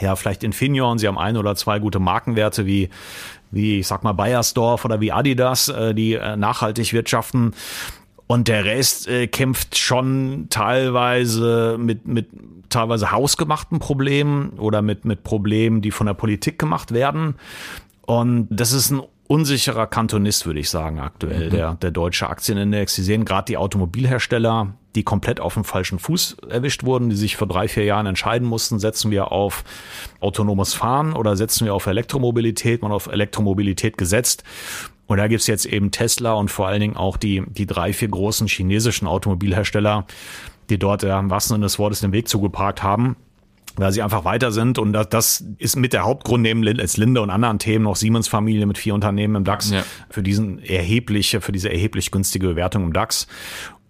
ja, 0.00 0.16
vielleicht 0.16 0.42
Infineon. 0.42 0.98
Sie 0.98 1.06
haben 1.06 1.16
ein 1.16 1.36
oder 1.36 1.54
zwei 1.54 1.78
gute 1.78 2.00
Markenwerte 2.00 2.66
wie 2.66 2.90
wie 3.52 3.78
ich 3.78 3.86
sag 3.86 4.02
mal 4.02 4.12
Bayersdorf 4.12 4.84
oder 4.84 5.00
wie 5.00 5.12
Adidas, 5.12 5.68
äh, 5.68 5.94
die 5.94 6.14
äh, 6.14 6.36
nachhaltig 6.36 6.92
wirtschaften. 6.92 7.54
Und 8.26 8.48
der 8.48 8.64
Rest 8.64 9.06
äh, 9.08 9.28
kämpft 9.28 9.78
schon 9.78 10.48
teilweise 10.50 11.76
mit, 11.78 12.06
mit 12.06 12.28
teilweise 12.68 13.12
hausgemachten 13.12 13.78
Problemen 13.78 14.50
oder 14.58 14.82
mit, 14.82 15.04
mit 15.04 15.22
Problemen, 15.22 15.80
die 15.80 15.92
von 15.92 16.06
der 16.06 16.14
Politik 16.14 16.58
gemacht 16.58 16.92
werden. 16.92 17.36
Und 18.04 18.48
das 18.50 18.72
ist 18.72 18.90
ein 18.90 19.02
unsicherer 19.28 19.86
Kantonist, 19.86 20.46
würde 20.46 20.60
ich 20.60 20.70
sagen, 20.70 21.00
aktuell, 21.00 21.46
mhm. 21.46 21.50
der, 21.50 21.74
der 21.74 21.90
deutsche 21.90 22.28
Aktienindex. 22.28 22.94
Sie 22.94 23.02
sehen 23.02 23.24
gerade 23.24 23.46
die 23.46 23.56
Automobilhersteller, 23.56 24.74
die 24.94 25.02
komplett 25.02 25.40
auf 25.40 25.54
dem 25.54 25.64
falschen 25.64 25.98
Fuß 25.98 26.38
erwischt 26.48 26.84
wurden, 26.84 27.10
die 27.10 27.16
sich 27.16 27.36
vor 27.36 27.48
drei, 27.48 27.68
vier 27.68 27.84
Jahren 27.84 28.06
entscheiden 28.06 28.46
mussten, 28.46 28.78
setzen 28.78 29.10
wir 29.10 29.32
auf 29.32 29.64
autonomes 30.20 30.74
Fahren 30.74 31.12
oder 31.12 31.36
setzen 31.36 31.64
wir 31.66 31.74
auf 31.74 31.86
Elektromobilität. 31.86 32.82
Man 32.82 32.92
auf 32.92 33.06
Elektromobilität 33.06 33.98
gesetzt. 33.98 34.44
Und 35.06 35.18
da 35.18 35.28
gibt's 35.28 35.46
jetzt 35.46 35.66
eben 35.66 35.90
Tesla 35.90 36.32
und 36.32 36.50
vor 36.50 36.66
allen 36.66 36.80
Dingen 36.80 36.96
auch 36.96 37.16
die, 37.16 37.42
die 37.46 37.66
drei, 37.66 37.92
vier 37.92 38.08
großen 38.08 38.48
chinesischen 38.48 39.06
Automobilhersteller, 39.06 40.06
die 40.68 40.78
dort 40.78 41.04
äh, 41.04 41.16
im 41.16 41.30
wahrsten 41.30 41.54
Sinne 41.54 41.66
des 41.66 41.78
Wortes 41.78 42.00
den 42.00 42.12
Weg 42.12 42.28
zugeparkt 42.28 42.82
haben 42.82 43.16
weil 43.78 43.92
sie 43.92 44.00
einfach 44.00 44.24
weiter 44.24 44.52
sind 44.52 44.78
und 44.78 44.94
das, 44.94 45.10
das 45.10 45.44
ist 45.58 45.76
mit 45.76 45.92
der 45.92 46.04
Hauptgrund 46.04 46.42
neben 46.42 46.66
als 46.80 46.96
Linde 46.96 47.20
und 47.20 47.28
anderen 47.28 47.58
Themen 47.58 47.84
noch 47.84 47.96
Siemens 47.96 48.26
Familie 48.26 48.64
mit 48.64 48.78
vier 48.78 48.94
Unternehmen 48.94 49.36
im 49.36 49.44
DAX 49.44 49.70
ja. 49.70 49.82
für 50.08 50.22
diesen 50.22 50.60
erhebliche 50.60 51.42
für 51.42 51.52
diese 51.52 51.70
erheblich 51.70 52.10
günstige 52.10 52.46
Bewertung 52.48 52.84
im 52.84 52.94
DAX 52.94 53.26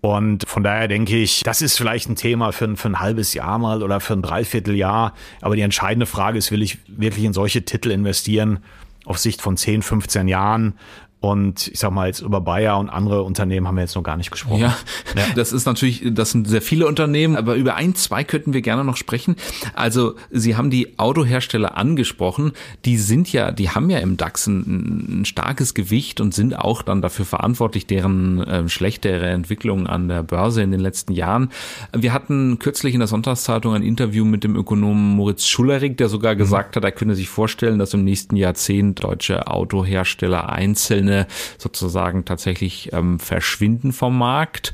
und 0.07 0.44
von 0.46 0.62
daher 0.62 0.87
denke 0.87 1.16
ich, 1.16 1.42
das 1.42 1.62
ist 1.62 1.76
vielleicht 1.76 2.09
ein 2.09 2.14
Thema 2.14 2.52
für, 2.52 2.76
für 2.76 2.88
ein 2.88 3.00
halbes 3.00 3.35
Jahr 3.35 3.59
mal 3.59 3.83
oder 3.83 3.98
für 3.98 4.12
ein 4.12 4.22
Dreivierteljahr. 4.22 5.14
Aber 5.40 5.57
die 5.57 5.62
entscheidende 5.62 6.07
Frage 6.07 6.38
ist, 6.38 6.52
will 6.52 6.62
ich 6.62 6.79
wirklich 6.87 7.24
in 7.24 7.33
solche 7.33 7.64
Titel 7.64 7.90
investieren 7.90 8.61
auf 9.05 9.18
Sicht 9.18 9.42
von 9.42 9.57
10, 9.57 9.83
15 9.83 10.29
Jahren 10.29 10.74
und 11.20 11.68
ich 11.68 11.79
sag 11.79 11.92
mal, 11.92 12.09
jetzt 12.09 12.20
über 12.20 12.40
Bayer 12.42 12.79
und 12.79 12.90
andere 12.90 13.22
Unternehmen 13.22 13.66
haben 13.66 13.76
wir 13.76 13.83
jetzt 13.83 13.96
noch 13.96 14.02
gar 14.02 14.18
nicht 14.18 14.31
gesprochen. 14.31 14.61
Ja, 14.61 14.76
ja, 15.16 15.24
das 15.35 15.52
ist 15.52 15.64
natürlich, 15.64 16.02
das 16.12 16.31
sind 16.31 16.46
sehr 16.46 16.61
viele 16.61 16.87
Unternehmen, 16.87 17.37
aber 17.37 17.55
über 17.55 17.74
ein, 17.74 17.94
zwei 17.94 18.22
könnten 18.22 18.52
wir 18.52 18.61
gerne 18.61 18.85
noch 18.85 18.96
sprechen. 18.96 19.35
Also 19.74 20.14
Sie 20.31 20.57
haben 20.57 20.68
die 20.68 20.98
Autohersteller 20.98 21.76
angesprochen, 21.76 22.52
die 22.85 22.98
sind 22.98 23.33
ja, 23.33 23.50
die 23.50 23.70
haben 23.70 23.88
ja 23.88 23.98
im 23.98 24.18
DAX 24.18 24.46
ein, 24.46 25.20
ein 25.20 25.24
starkes 25.24 25.72
Gewicht 25.72 26.20
und 26.20 26.35
sind 26.35 26.59
auch 26.59 26.83
dann 26.83 27.00
dafür 27.00 27.24
verantwortlich, 27.24 27.87
deren 27.87 28.42
äh, 28.42 28.68
schlechtere 28.68 29.26
Entwicklung 29.29 29.87
an 29.87 30.09
der 30.09 30.22
Börse 30.22 30.62
in 30.62 30.70
den 30.70 30.81
letzten 30.81 31.12
Jahren. 31.14 31.50
Wir 31.96 32.12
hatten 32.12 32.59
kürzlich 32.59 32.92
in 32.92 33.00
der 33.00 33.09
Sonntagszeitung 33.09 33.74
ein 33.74 33.83
Interview 33.83 34.26
mit 34.26 34.44
dem 34.44 34.55
Ökonomen 34.55 35.16
Moritz 35.16 35.46
Schullerig, 35.46 35.96
der 35.96 36.11
sogar 36.11 36.35
mhm. 36.35 36.38
gesagt 36.38 36.76
hat, 36.76 36.85
er 36.85 36.92
könne 36.92 37.14
sich 37.14 37.31
vorstellen, 37.31 37.79
dass 37.79 37.94
im 37.94 38.05
nächsten 38.05 38.37
Jahrzehnt 38.37 39.02
deutsche 39.02 39.46
Autohersteller 39.46 40.50
einzeln 40.50 41.06
einzelne 41.07 41.27
sozusagen 41.59 42.25
tatsächlich 42.25 42.92
ähm, 42.92 43.19
verschwinden 43.19 43.92
vom 43.92 44.19
Markt. 44.19 44.73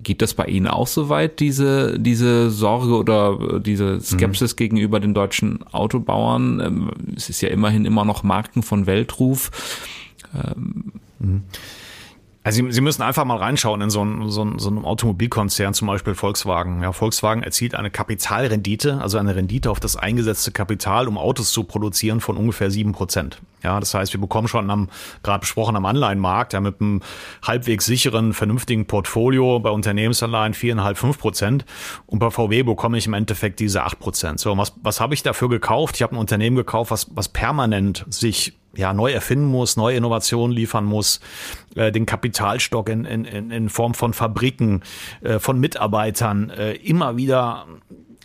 Geht 0.00 0.22
das 0.22 0.34
bei 0.34 0.46
Ihnen 0.46 0.68
auch 0.68 0.86
so 0.86 1.08
weit, 1.08 1.40
diese, 1.40 1.98
diese 1.98 2.50
Sorge 2.50 2.94
oder 2.94 3.38
äh, 3.56 3.60
diese 3.60 4.00
Skepsis 4.00 4.52
mhm. 4.52 4.56
gegenüber 4.56 5.00
den 5.00 5.12
deutschen 5.12 5.66
Autobauern? 5.72 6.60
Ähm, 6.60 6.90
es 7.16 7.28
ist 7.28 7.40
ja 7.40 7.48
immerhin 7.48 7.84
immer 7.84 8.04
noch 8.04 8.22
Marken 8.22 8.62
von 8.62 8.86
Weltruf. 8.86 9.50
Ähm, 10.34 10.92
mhm. 11.18 11.42
Also 12.48 12.64
Sie, 12.64 12.72
Sie 12.72 12.80
müssen 12.80 13.02
einfach 13.02 13.26
mal 13.26 13.36
reinschauen 13.36 13.82
in 13.82 13.90
so 13.90 14.00
einen, 14.00 14.30
so, 14.30 14.40
einen, 14.40 14.58
so 14.58 14.70
einen 14.70 14.82
Automobilkonzern, 14.82 15.74
zum 15.74 15.86
Beispiel 15.86 16.14
Volkswagen. 16.14 16.82
Ja, 16.82 16.92
Volkswagen 16.92 17.42
erzielt 17.42 17.74
eine 17.74 17.90
Kapitalrendite, 17.90 19.02
also 19.02 19.18
eine 19.18 19.36
Rendite 19.36 19.70
auf 19.70 19.80
das 19.80 19.96
eingesetzte 19.96 20.50
Kapital, 20.50 21.08
um 21.08 21.18
Autos 21.18 21.52
zu 21.52 21.64
produzieren, 21.64 22.22
von 22.22 22.38
ungefähr 22.38 22.70
sieben 22.70 22.92
Prozent. 22.92 23.42
Ja, 23.62 23.78
das 23.78 23.92
heißt, 23.92 24.14
wir 24.14 24.20
bekommen 24.22 24.48
schon 24.48 24.70
am, 24.70 24.88
gerade 25.22 25.40
besprochen 25.40 25.76
am 25.76 25.84
Anleihenmarkt, 25.84 26.54
ja, 26.54 26.60
mit 26.60 26.80
einem 26.80 27.02
halbwegs 27.42 27.84
sicheren, 27.84 28.32
vernünftigen 28.32 28.86
Portfolio 28.86 29.60
bei 29.60 29.68
Unternehmensanleihen 29.68 30.54
viereinhalb, 30.54 30.96
fünf 30.96 31.18
Prozent. 31.18 31.66
Und 32.06 32.18
bei 32.18 32.30
VW 32.30 32.62
bekomme 32.62 32.96
ich 32.96 33.06
im 33.06 33.12
Endeffekt 33.12 33.60
diese 33.60 33.82
acht 33.82 33.98
Prozent. 33.98 34.40
So, 34.40 34.56
was, 34.56 34.72
was 34.82 35.00
habe 35.00 35.12
ich 35.12 35.22
dafür 35.22 35.50
gekauft? 35.50 35.96
Ich 35.96 36.02
habe 36.02 36.16
ein 36.16 36.18
Unternehmen 36.18 36.56
gekauft, 36.56 36.92
was, 36.92 37.08
was 37.14 37.28
permanent 37.28 38.06
sich 38.08 38.54
ja, 38.78 38.92
neu 38.92 39.10
erfinden 39.10 39.46
muss, 39.46 39.76
neue 39.76 39.96
Innovationen 39.96 40.56
liefern 40.56 40.84
muss, 40.84 41.20
äh, 41.74 41.90
den 41.90 42.06
Kapitalstock 42.06 42.88
in, 42.88 43.04
in, 43.04 43.50
in 43.50 43.68
Form 43.68 43.92
von 43.92 44.12
Fabriken, 44.12 44.82
äh, 45.20 45.40
von 45.40 45.58
Mitarbeitern 45.58 46.50
äh, 46.50 46.74
immer 46.74 47.16
wieder 47.16 47.66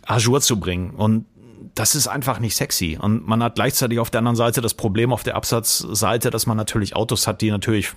Azure 0.06 0.40
zu 0.40 0.60
bringen. 0.60 0.90
Und 0.90 1.26
das 1.74 1.96
ist 1.96 2.06
einfach 2.06 2.38
nicht 2.38 2.54
sexy. 2.54 2.96
Und 3.00 3.26
man 3.26 3.42
hat 3.42 3.56
gleichzeitig 3.56 3.98
auf 3.98 4.10
der 4.10 4.20
anderen 4.20 4.36
Seite 4.36 4.60
das 4.60 4.74
Problem 4.74 5.12
auf 5.12 5.24
der 5.24 5.34
Absatzseite, 5.34 6.30
dass 6.30 6.46
man 6.46 6.56
natürlich 6.56 6.94
Autos 6.94 7.26
hat, 7.26 7.40
die 7.40 7.50
natürlich 7.50 7.90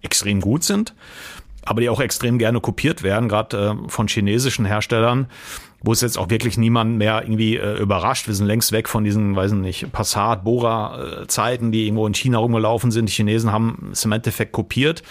extrem 0.00 0.40
gut 0.40 0.64
sind, 0.64 0.94
aber 1.62 1.82
die 1.82 1.90
auch 1.90 2.00
extrem 2.00 2.38
gerne 2.38 2.60
kopiert 2.60 3.02
werden, 3.02 3.28
gerade 3.28 3.76
äh, 3.84 3.88
von 3.90 4.08
chinesischen 4.08 4.64
Herstellern, 4.64 5.26
wo 5.82 5.92
es 5.92 6.00
jetzt 6.00 6.18
auch 6.18 6.30
wirklich 6.30 6.58
niemand 6.58 6.96
mehr 6.96 7.22
irgendwie 7.22 7.56
äh, 7.56 7.78
überrascht. 7.78 8.26
Wir 8.26 8.34
sind 8.34 8.46
längst 8.46 8.72
weg 8.72 8.88
von 8.88 9.04
diesen, 9.04 9.36
weiß 9.36 9.52
nicht, 9.52 9.92
Passat, 9.92 10.44
Bora-Zeiten, 10.44 11.70
die 11.70 11.86
irgendwo 11.86 12.06
in 12.06 12.14
China 12.14 12.38
rumgelaufen 12.38 12.90
sind. 12.90 13.08
Die 13.08 13.12
Chinesen 13.12 13.52
haben 13.52 13.90
es 13.92 14.04
im 14.04 14.12
Endeffekt 14.12 14.52
kopiert. 14.52 15.02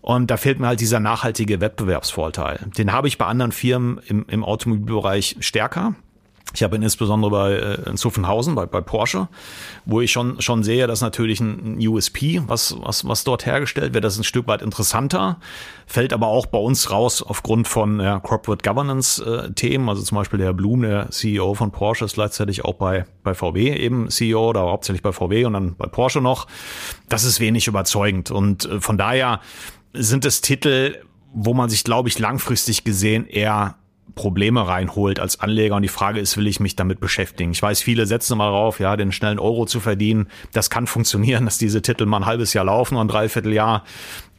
Und 0.00 0.30
da 0.30 0.36
fehlt 0.36 0.60
mir 0.60 0.66
halt 0.66 0.80
dieser 0.80 1.00
nachhaltige 1.00 1.60
Wettbewerbsvorteil. 1.60 2.60
Den 2.76 2.92
habe 2.92 3.08
ich 3.08 3.16
bei 3.16 3.24
anderen 3.24 3.52
Firmen 3.52 4.00
im, 4.06 4.26
im 4.28 4.44
Automobilbereich 4.44 5.36
stärker. 5.40 5.94
Ich 6.54 6.62
habe 6.62 6.76
ihn 6.76 6.82
insbesondere 6.82 7.30
bei 7.30 7.52
äh, 7.52 7.90
in 7.90 7.96
Zuffenhausen, 7.96 8.54
bei, 8.54 8.66
bei 8.66 8.80
Porsche, 8.80 9.28
wo 9.84 10.00
ich 10.00 10.12
schon, 10.12 10.40
schon 10.40 10.62
sehe, 10.62 10.86
dass 10.86 11.00
natürlich 11.00 11.40
ein, 11.40 11.78
USP, 11.86 12.42
was, 12.46 12.76
was, 12.80 13.06
was 13.06 13.24
dort 13.24 13.44
hergestellt 13.44 13.92
wird, 13.92 14.04
das 14.04 14.14
ist 14.14 14.20
ein 14.20 14.24
Stück 14.24 14.46
weit 14.46 14.62
interessanter, 14.62 15.40
fällt 15.86 16.12
aber 16.12 16.28
auch 16.28 16.46
bei 16.46 16.58
uns 16.58 16.90
raus 16.90 17.22
aufgrund 17.22 17.66
von 17.66 17.98
ja, 18.00 18.20
Corporate 18.20 18.62
Governance-Themen. 18.68 19.88
Äh, 19.88 19.90
also 19.90 20.02
zum 20.02 20.16
Beispiel 20.16 20.38
der 20.38 20.52
Blum, 20.52 20.82
der 20.82 21.10
CEO 21.10 21.54
von 21.54 21.72
Porsche, 21.72 22.04
ist 22.04 22.14
gleichzeitig 22.14 22.64
auch 22.64 22.74
bei, 22.74 23.04
bei 23.24 23.34
VW 23.34 23.74
eben 23.74 24.08
CEO 24.08 24.50
oder 24.50 24.60
hauptsächlich 24.60 25.02
bei 25.02 25.12
VW 25.12 25.44
und 25.44 25.54
dann 25.54 25.74
bei 25.76 25.86
Porsche 25.86 26.20
noch. 26.20 26.46
Das 27.08 27.24
ist 27.24 27.40
wenig 27.40 27.66
überzeugend. 27.66 28.30
Und 28.30 28.66
äh, 28.66 28.80
von 28.80 28.96
daher 28.96 29.40
sind 29.92 30.24
es 30.24 30.40
Titel, 30.40 30.98
wo 31.32 31.52
man 31.52 31.68
sich, 31.68 31.82
glaube 31.82 32.08
ich, 32.08 32.18
langfristig 32.18 32.84
gesehen 32.84 33.26
eher 33.26 33.76
Probleme 34.14 34.66
reinholt 34.66 35.20
als 35.20 35.40
Anleger. 35.40 35.76
Und 35.76 35.82
die 35.82 35.88
Frage 35.88 36.20
ist, 36.20 36.36
will 36.36 36.46
ich 36.46 36.60
mich 36.60 36.76
damit 36.76 37.00
beschäftigen? 37.00 37.52
Ich 37.52 37.62
weiß, 37.62 37.82
viele 37.82 38.06
setzen 38.06 38.38
mal 38.38 38.50
drauf, 38.50 38.80
ja, 38.80 38.96
den 38.96 39.12
schnellen 39.12 39.38
Euro 39.38 39.66
zu 39.66 39.80
verdienen. 39.80 40.28
Das 40.52 40.70
kann 40.70 40.86
funktionieren, 40.86 41.44
dass 41.46 41.58
diese 41.58 41.82
Titel 41.82 42.06
mal 42.06 42.18
ein 42.18 42.26
halbes 42.26 42.52
Jahr 42.52 42.64
laufen 42.64 42.96
und 42.96 43.02
ein 43.02 43.08
Dreivierteljahr. 43.08 43.84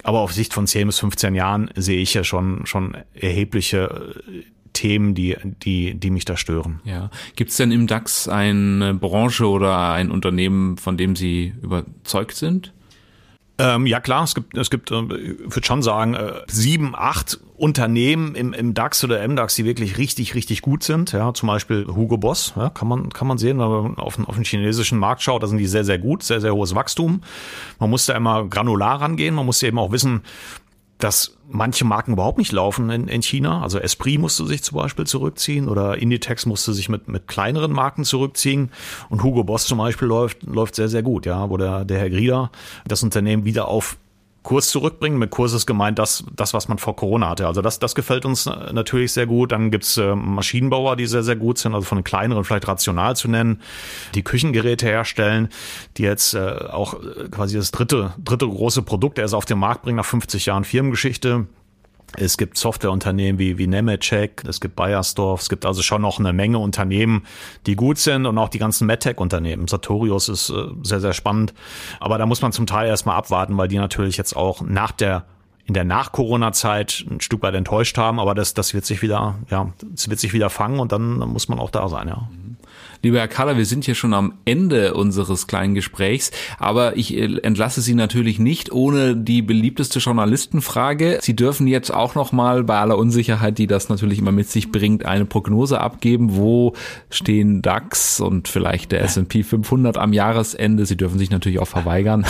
Aber 0.03 0.19
auf 0.19 0.33
Sicht 0.33 0.53
von 0.53 0.67
10 0.67 0.87
bis 0.87 0.99
15 0.99 1.33
Jahren 1.33 1.71
sehe 1.75 1.99
ich 1.99 2.13
ja 2.13 2.23
schon, 2.23 2.65
schon 2.65 2.95
erhebliche 3.13 4.13
äh, 4.27 4.43
Themen, 4.73 5.15
die, 5.15 5.35
die, 5.63 5.95
die 5.95 6.11
mich 6.11 6.25
da 6.25 6.37
stören. 6.37 6.81
Ja. 6.83 7.09
Gibt 7.35 7.49
es 7.49 7.57
denn 7.57 7.71
im 7.71 7.87
DAX 7.87 8.27
eine 8.27 8.93
Branche 8.93 9.47
oder 9.47 9.91
ein 9.91 10.11
Unternehmen, 10.11 10.77
von 10.77 10.97
dem 10.97 11.15
Sie 11.15 11.53
überzeugt 11.61 12.35
sind? 12.35 12.74
Ähm, 13.57 13.85
ja 13.85 14.01
klar, 14.01 14.23
es 14.23 14.35
gibt, 14.35 14.57
es 14.57 14.69
gibt, 14.69 14.91
äh, 14.91 15.01
ich 15.01 15.55
würde 15.55 15.65
schon 15.65 15.81
sagen, 15.81 16.13
äh, 16.13 16.41
sieben, 16.47 16.93
acht 16.93 17.39
Unternehmen 17.57 18.35
im, 18.35 18.51
im 18.51 18.73
DAX 18.73 19.01
oder 19.03 19.25
MDAX, 19.25 19.55
die 19.55 19.63
wirklich 19.63 19.97
richtig, 19.97 20.35
richtig 20.35 20.61
gut 20.61 20.83
sind. 20.83 21.13
Ja, 21.13 21.33
zum 21.33 21.47
Beispiel 21.47 21.87
Hugo 21.87 22.17
Boss, 22.17 22.53
ja, 22.57 22.69
kann 22.69 22.89
man, 22.89 23.11
kann 23.11 23.27
man 23.29 23.37
sehen, 23.37 23.59
wenn 23.59 23.69
man 23.69 23.97
auf, 23.97 24.19
auf 24.27 24.35
den 24.35 24.43
chinesischen 24.43 24.99
Markt 24.99 25.21
schaut, 25.21 25.41
da 25.41 25.47
sind 25.47 25.59
die 25.59 25.67
sehr, 25.67 25.85
sehr 25.85 25.99
gut, 25.99 26.23
sehr, 26.23 26.41
sehr 26.41 26.53
hohes 26.53 26.75
Wachstum. 26.75 27.21
Man 27.79 27.89
muss 27.89 28.05
da 28.05 28.15
immer 28.15 28.45
granular 28.45 28.99
rangehen, 28.99 29.33
man 29.33 29.45
muss 29.45 29.63
eben 29.63 29.79
auch 29.79 29.91
wissen, 29.93 30.21
dass 31.05 31.37
manche 31.47 31.85
Marken 31.85 32.13
überhaupt 32.13 32.39
nicht 32.39 32.51
laufen 32.51 32.89
in, 32.89 33.07
in 33.07 33.21
China. 33.21 33.61
Also 33.61 33.77
Esprit 33.77 34.19
musste 34.19 34.43
sich 34.47 34.63
zum 34.63 34.79
Beispiel 34.79 35.05
zurückziehen 35.05 35.69
oder 35.69 35.99
Inditex 35.99 36.47
musste 36.47 36.73
sich 36.73 36.89
mit, 36.89 37.07
mit 37.07 37.27
kleineren 37.27 37.71
Marken 37.71 38.05
zurückziehen. 38.05 38.71
Und 39.09 39.21
Hugo 39.21 39.43
Boss 39.43 39.67
zum 39.67 39.77
Beispiel 39.77 40.07
läuft, 40.07 40.41
läuft 40.41 40.73
sehr, 40.73 40.87
sehr 40.87 41.03
gut, 41.03 41.27
ja, 41.27 41.47
wo 41.51 41.57
der, 41.57 41.85
der 41.85 41.99
Herr 41.99 42.09
Grieder 42.09 42.49
das 42.87 43.03
Unternehmen 43.03 43.45
wieder 43.45 43.67
auf 43.67 43.97
Kurs 44.45 44.69
zurückbringen. 44.69 45.17
Mit 45.17 45.31
Kurs 45.31 45.53
ist 45.53 45.65
gemeint 45.65 45.99
das, 45.99 46.23
das, 46.33 46.53
was 46.53 46.67
man 46.67 46.77
vor 46.77 46.95
Corona 46.95 47.29
hatte. 47.29 47.47
Also 47.47 47.61
das, 47.61 47.79
das 47.79 47.95
gefällt 47.95 48.25
uns 48.25 48.45
natürlich 48.45 49.11
sehr 49.11 49.25
gut. 49.25 49.51
Dann 49.51 49.71
gibt's 49.71 49.97
äh, 49.97 50.15
Maschinenbauer, 50.15 50.95
die 50.95 51.07
sehr, 51.07 51.23
sehr 51.23 51.35
gut 51.35 51.57
sind, 51.57 51.73
also 51.73 51.85
von 51.85 51.97
den 51.97 52.03
kleineren 52.03 52.43
vielleicht 52.43 52.67
rational 52.67 53.15
zu 53.15 53.27
nennen, 53.27 53.61
die 54.13 54.23
Küchengeräte 54.23 54.85
herstellen, 54.85 55.49
die 55.97 56.03
jetzt 56.03 56.35
äh, 56.35 56.39
auch 56.71 56.93
äh, 56.93 57.27
quasi 57.29 57.57
das 57.57 57.71
dritte, 57.71 58.13
dritte 58.23 58.47
große 58.47 58.83
Produkt 58.83 59.17
erst 59.17 59.33
auf 59.33 59.45
den 59.45 59.57
Markt 59.57 59.81
bringen 59.81 59.97
nach 59.97 60.05
50 60.05 60.45
Jahren 60.45 60.63
Firmengeschichte. 60.63 61.47
Es 62.17 62.37
gibt 62.37 62.57
Softwareunternehmen 62.57 63.39
wie, 63.39 63.57
wie 63.57 63.67
Nemetschek, 63.67 64.43
es 64.47 64.61
gibt 64.61 64.75
Bayersdorf, 64.75 65.41
es 65.41 65.49
gibt 65.49 65.65
also 65.65 65.81
schon 65.81 66.01
noch 66.01 66.19
eine 66.19 66.33
Menge 66.33 66.59
Unternehmen, 66.59 67.25
die 67.65 67.75
gut 67.75 67.97
sind 67.97 68.25
und 68.25 68.37
auch 68.37 68.49
die 68.49 68.59
ganzen 68.59 68.87
MedTech-Unternehmen. 68.87 69.67
Sartorius 69.67 70.29
ist 70.29 70.49
äh, 70.49 70.67
sehr, 70.83 70.99
sehr 70.99 71.13
spannend. 71.13 71.53
Aber 71.99 72.17
da 72.17 72.25
muss 72.25 72.41
man 72.41 72.51
zum 72.51 72.65
Teil 72.65 72.87
erstmal 72.87 73.17
abwarten, 73.17 73.57
weil 73.57 73.67
die 73.67 73.77
natürlich 73.77 74.17
jetzt 74.17 74.35
auch 74.35 74.61
nach 74.61 74.91
der 74.91 75.25
in 75.67 75.73
der 75.73 75.83
Nach-Corona-Zeit 75.83 77.05
ein 77.09 77.21
Stück 77.21 77.41
weit 77.41 77.55
enttäuscht 77.55 77.97
haben, 77.97 78.19
aber 78.19 78.35
das, 78.35 78.53
das 78.53 78.75
wird 78.75 78.85
sich 78.85 79.01
wieder, 79.01 79.39
ja, 79.49 79.73
das 79.93 80.09
wird 80.09 80.19
sich 80.19 80.31
wieder 80.31 80.51
fangen 80.51 80.79
und 80.79 80.91
dann 80.91 81.17
muss 81.17 81.49
man 81.49 81.59
auch 81.59 81.71
da 81.71 81.89
sein, 81.89 82.07
ja. 82.07 82.29
Lieber 83.05 83.19
Herr 83.19 83.27
Kaller, 83.27 83.55
wir 83.55 83.67
sind 83.67 83.85
hier 83.85 83.93
schon 83.93 84.15
am 84.15 84.33
Ende 84.45 84.95
unseres 84.95 85.45
kleinen 85.45 85.75
Gesprächs, 85.75 86.31
aber 86.57 86.97
ich 86.97 87.15
äh, 87.15 87.37
entlasse 87.43 87.81
Sie 87.81 87.93
natürlich 87.93 88.39
nicht 88.39 88.71
ohne 88.71 89.15
die 89.15 89.43
beliebteste 89.43 89.99
Journalistenfrage. 89.99 91.19
Sie 91.21 91.35
dürfen 91.35 91.67
jetzt 91.67 91.93
auch 91.93 92.15
noch 92.15 92.31
mal 92.31 92.63
bei 92.63 92.79
aller 92.79 92.97
Unsicherheit, 92.97 93.59
die 93.59 93.67
das 93.67 93.89
natürlich 93.89 94.17
immer 94.17 94.31
mit 94.31 94.49
sich 94.49 94.71
bringt, 94.71 95.05
eine 95.05 95.25
Prognose 95.25 95.81
abgeben. 95.81 96.35
Wo 96.35 96.73
stehen 97.11 97.61
DAX 97.61 98.19
und 98.19 98.47
vielleicht 98.47 98.91
der 98.91 99.03
S&P 99.03 99.43
500 99.43 99.97
am 99.97 100.11
Jahresende? 100.11 100.87
Sie 100.87 100.97
dürfen 100.97 101.19
sich 101.19 101.29
natürlich 101.29 101.59
auch 101.59 101.67
verweigern. 101.67 102.25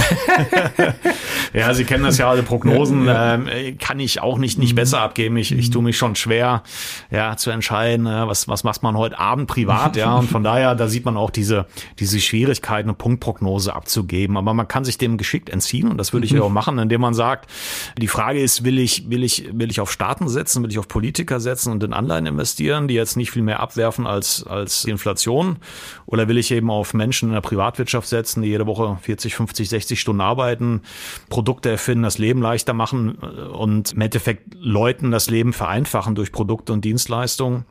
ja, 1.53 1.73
Sie 1.73 1.85
kennen 1.85 2.03
das 2.03 2.17
ja, 2.17 2.29
alle 2.29 2.43
Prognosen 2.43 3.07
ähm, 3.09 3.47
kann 3.79 4.01
ich 4.01 4.21
auch 4.21 4.37
nicht, 4.37 4.59
nicht 4.59 4.75
besser 4.75 4.99
abgeben. 4.99 5.37
Ich, 5.37 5.53
ich 5.53 5.69
tue 5.69 5.81
mich 5.81 5.97
schon 5.97 6.15
schwer, 6.15 6.63
ja, 7.11 7.37
zu 7.37 7.49
entscheiden, 7.49 8.03
was, 8.03 8.49
was 8.49 8.65
macht 8.65 8.83
man 8.83 8.97
heute 8.97 9.17
Abend 9.17 9.47
privat, 9.47 9.95
ja, 9.95 10.13
und 10.15 10.29
von 10.29 10.43
daher 10.43 10.64
daher, 10.65 10.75
da 10.75 10.87
sieht 10.87 11.05
man 11.05 11.17
auch 11.17 11.29
diese, 11.29 11.65
diese 11.99 12.19
Schwierigkeit, 12.19 12.85
eine 12.85 12.93
Punktprognose 12.93 13.73
abzugeben. 13.73 14.37
Aber 14.37 14.53
man 14.53 14.67
kann 14.67 14.83
sich 14.83 14.97
dem 14.97 15.17
geschickt 15.17 15.49
entziehen 15.49 15.87
und 15.87 15.97
das 15.97 16.13
würde 16.13 16.25
ich 16.25 16.33
mhm. 16.33 16.41
auch 16.41 16.49
machen, 16.49 16.77
indem 16.79 17.01
man 17.01 17.13
sagt, 17.13 17.49
die 17.97 18.07
Frage 18.07 18.41
ist, 18.41 18.63
will 18.63 18.79
ich, 18.79 19.09
will 19.09 19.23
ich, 19.23 19.49
will 19.53 19.69
ich 19.69 19.79
auf 19.79 19.91
Staaten 19.91 20.27
setzen, 20.27 20.63
will 20.63 20.71
ich 20.71 20.79
auf 20.79 20.87
Politiker 20.87 21.39
setzen 21.39 21.71
und 21.71 21.83
in 21.83 21.93
Anleihen 21.93 22.25
investieren, 22.25 22.87
die 22.87 22.95
jetzt 22.95 23.15
nicht 23.15 23.31
viel 23.31 23.43
mehr 23.43 23.59
abwerfen 23.59 24.07
als, 24.07 24.45
als 24.45 24.83
die 24.83 24.91
Inflation? 24.91 25.57
Oder 26.05 26.27
will 26.27 26.37
ich 26.37 26.51
eben 26.51 26.69
auf 26.69 26.93
Menschen 26.93 27.29
in 27.29 27.33
der 27.33 27.41
Privatwirtschaft 27.41 28.07
setzen, 28.07 28.41
die 28.41 28.49
jede 28.49 28.65
Woche 28.65 28.97
40, 29.01 29.35
50, 29.35 29.69
60 29.69 29.99
Stunden 29.99 30.21
arbeiten, 30.21 30.81
Produkte 31.29 31.69
erfinden, 31.69 32.03
das 32.03 32.17
Leben 32.17 32.41
leichter 32.41 32.73
machen 32.73 33.15
und 33.15 33.93
im 33.93 34.01
Endeffekt 34.01 34.55
Leuten 34.55 35.11
das 35.11 35.29
Leben 35.29 35.53
vereinfachen 35.53 36.15
durch 36.15 36.31
Produkte 36.31 36.73
und 36.73 36.83
Dienstleistungen? 36.83 37.65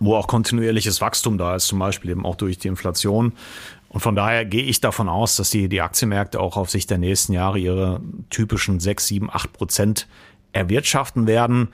Wo 0.00 0.16
auch 0.16 0.26
kontinuierliches 0.26 1.00
Wachstum 1.00 1.38
da 1.38 1.54
ist, 1.54 1.66
zum 1.66 1.78
Beispiel 1.78 2.10
eben 2.10 2.24
auch 2.24 2.36
durch 2.36 2.58
die 2.58 2.68
Inflation. 2.68 3.32
Und 3.88 4.00
von 4.00 4.16
daher 4.16 4.44
gehe 4.44 4.64
ich 4.64 4.80
davon 4.80 5.08
aus, 5.08 5.36
dass 5.36 5.50
die, 5.50 5.68
die 5.68 5.80
Aktienmärkte 5.80 6.40
auch 6.40 6.56
auf 6.56 6.68
Sicht 6.68 6.90
der 6.90 6.98
nächsten 6.98 7.32
Jahre 7.32 7.58
ihre 7.58 8.00
typischen 8.28 8.80
6, 8.80 9.06
7, 9.06 9.30
8 9.30 9.52
Prozent 9.52 10.08
erwirtschaften 10.52 11.26
werden. 11.26 11.68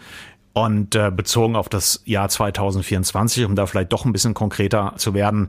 Und 0.53 0.97
äh, 0.97 1.13
bezogen 1.15 1.55
auf 1.55 1.69
das 1.69 2.03
Jahr 2.07 2.29
2024, 2.29 3.45
um 3.45 3.55
da 3.55 3.67
vielleicht 3.67 3.93
doch 3.93 4.05
ein 4.05 4.13
bisschen 4.13 4.35
konkreter 4.35 4.95
zu 4.97 5.15
werden, 5.15 5.49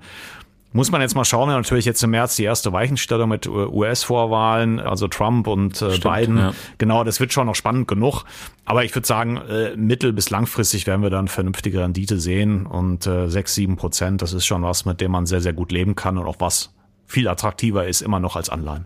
muss 0.73 0.91
man 0.91 1.01
jetzt 1.01 1.15
mal 1.15 1.25
schauen, 1.25 1.49
natürlich 1.49 1.85
jetzt 1.85 2.01
im 2.03 2.11
März 2.11 2.35
die 2.35 2.43
erste 2.43 2.71
Weichenstellung 2.71 3.29
mit 3.29 3.47
US-Vorwahlen, 3.47 4.79
also 4.79 5.07
Trump 5.07 5.47
und 5.47 5.81
äh, 5.81 5.91
Stimmt, 5.91 6.03
Biden. 6.15 6.37
Ja. 6.37 6.53
Genau, 6.77 7.03
das 7.03 7.19
wird 7.19 7.33
schon 7.33 7.47
noch 7.47 7.55
spannend 7.55 7.87
genug. 7.87 8.23
Aber 8.65 8.83
ich 8.85 8.95
würde 8.95 9.07
sagen, 9.07 9.37
äh, 9.37 9.75
mittel- 9.75 10.13
bis 10.13 10.29
langfristig 10.29 10.87
werden 10.87 11.01
wir 11.01 11.09
dann 11.09 11.27
vernünftige 11.27 11.81
Rendite 11.81 12.19
sehen 12.19 12.65
und 12.65 13.05
äh, 13.05 13.29
6, 13.29 13.53
7 13.55 13.75
Prozent, 13.75 14.21
das 14.21 14.33
ist 14.33 14.45
schon 14.45 14.63
was, 14.63 14.85
mit 14.85 15.01
dem 15.01 15.11
man 15.11 15.25
sehr, 15.25 15.41
sehr 15.41 15.53
gut 15.53 15.71
leben 15.71 15.95
kann 15.95 16.17
und 16.17 16.25
auch 16.25 16.37
was 16.39 16.73
viel 17.05 17.27
attraktiver 17.27 17.87
ist 17.87 18.01
immer 18.01 18.19
noch 18.19 18.35
als 18.37 18.49
Anleihen. 18.49 18.85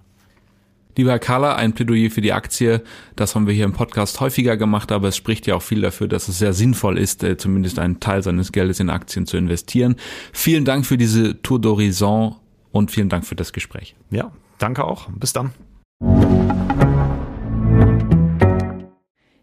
Lieber 0.95 1.11
Herr 1.11 1.19
Kahler, 1.19 1.55
ein 1.55 1.73
Plädoyer 1.73 2.09
für 2.09 2.21
die 2.21 2.33
Aktie. 2.33 2.81
Das 3.15 3.35
haben 3.35 3.47
wir 3.47 3.53
hier 3.53 3.65
im 3.65 3.73
Podcast 3.73 4.19
häufiger 4.19 4.57
gemacht, 4.57 4.91
aber 4.91 5.09
es 5.09 5.17
spricht 5.17 5.47
ja 5.47 5.55
auch 5.55 5.61
viel 5.61 5.81
dafür, 5.81 6.07
dass 6.07 6.27
es 6.27 6.39
sehr 6.39 6.53
sinnvoll 6.53 6.97
ist, 6.97 7.23
äh, 7.23 7.37
zumindest 7.37 7.79
einen 7.79 7.99
Teil 7.99 8.23
seines 8.23 8.51
Geldes 8.51 8.79
in 8.79 8.89
Aktien 8.89 9.25
zu 9.25 9.37
investieren. 9.37 9.95
Vielen 10.33 10.65
Dank 10.65 10.85
für 10.85 10.97
diese 10.97 11.41
Tour 11.41 11.59
d'Horizon 11.59 12.35
und 12.71 12.91
vielen 12.91 13.09
Dank 13.09 13.25
für 13.25 13.35
das 13.35 13.53
Gespräch. 13.53 13.95
Ja, 14.09 14.31
danke 14.57 14.83
auch. 14.83 15.09
Bis 15.09 15.33
dann. 15.33 15.51